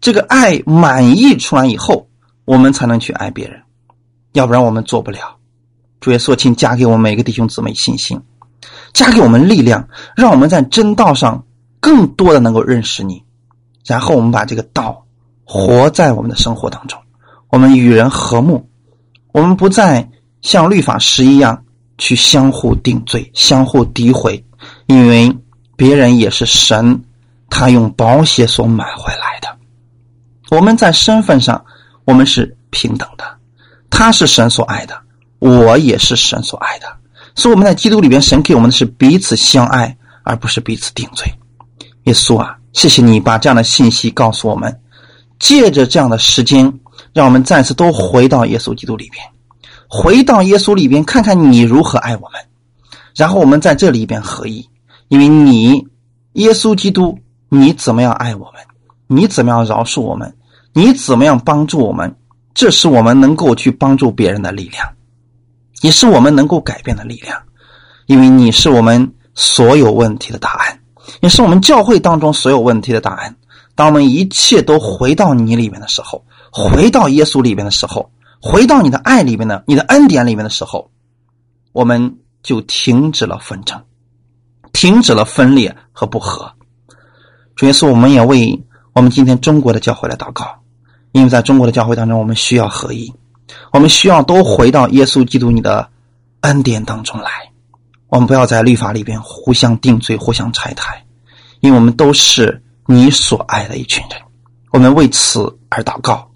[0.00, 2.08] 这个爱满意出来以后，
[2.44, 3.62] 我们才能去爱别人，
[4.32, 5.36] 要不然我们做不了。
[6.00, 8.20] 主耶稣，请加给我们每个弟兄姊妹信心，
[8.92, 11.46] 加给我们力量，让我们在真道上
[11.78, 13.22] 更多的能够认识你，
[13.86, 15.06] 然后我们把这个道
[15.44, 16.98] 活在我们的生活当中。
[17.48, 18.68] 我们与人和睦，
[19.30, 20.10] 我们不再
[20.42, 21.64] 像律法师一样
[21.96, 24.44] 去相互定罪、相互诋毁。
[24.86, 25.34] 因为
[25.76, 27.02] 别人也是神，
[27.50, 29.48] 他用宝血所买回来的。
[30.50, 31.64] 我们在身份上，
[32.04, 33.24] 我们是平等的。
[33.90, 35.00] 他是神所爱的，
[35.38, 36.86] 我也是神所爱的。
[37.34, 41.32] 所以我们在基督里边，神给我们的是彼此相爱，而不是彼此定罪。
[42.04, 44.80] 耶稣啊，谢谢你把这样的信息告诉我们。
[45.40, 46.72] 借着这样的时间，
[47.12, 49.24] 让我们再次都回到耶稣基督里边，
[49.88, 52.40] 回到耶稣里边，看看你如何爱我们。
[53.14, 54.68] 然后我们在这里边合一，
[55.08, 55.86] 因为你，
[56.32, 57.16] 耶稣基督，
[57.48, 58.60] 你怎么样爱我们？
[59.06, 60.34] 你怎么样饶恕我们？
[60.72, 62.12] 你怎么样帮助我们？
[62.54, 64.88] 这是我们能够去帮助别人的力量，
[65.82, 67.40] 也是我们能够改变的力量，
[68.06, 70.80] 因为你是我们所有问题的答案，
[71.20, 73.36] 也是我们教会当中所有问题的答案。
[73.76, 78.10] 当我们一切都回到你里面的时候，回到耶稣里面的时候，
[78.40, 80.90] 回到你的爱里面的、你的恩典里面的时候，
[81.72, 82.16] 我们。
[82.44, 83.82] 就停止了纷争，
[84.72, 86.52] 停止了分裂和不和。
[87.56, 90.46] 主耶稣我们也为我们今天中国的教会来祷告，
[91.10, 93.12] 因为在中国的教会当中，我们需要合一，
[93.72, 95.88] 我们需要都回到耶稣基督你的
[96.42, 97.30] 恩典当中来。
[98.08, 101.04] 我们不要在律法里边互相定罪、互相拆台，
[101.60, 104.20] 因为我们都是你所爱的一群人。
[104.70, 105.40] 我们为此
[105.70, 106.30] 而祷告，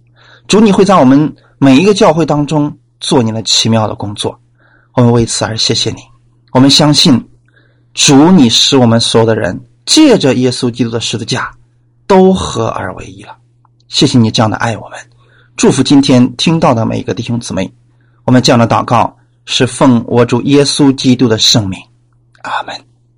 [0.46, 4.40] 主你会在我们每一个教会当中做你的奇妙的工作。
[4.98, 5.98] 我们为此而谢谢你。
[6.50, 7.24] 我们相信
[7.94, 11.52] 主，你使我们所有的人借着耶稣基督的十字架
[12.08, 13.36] 都合而为一了。
[13.86, 14.98] 谢谢你这样的爱我们，
[15.56, 17.72] 祝福今天听到的每一个弟兄姊妹。
[18.24, 21.80] 我们这样的祷告是奉我主耶稣基督的圣名，
[22.42, 22.87] 阿门。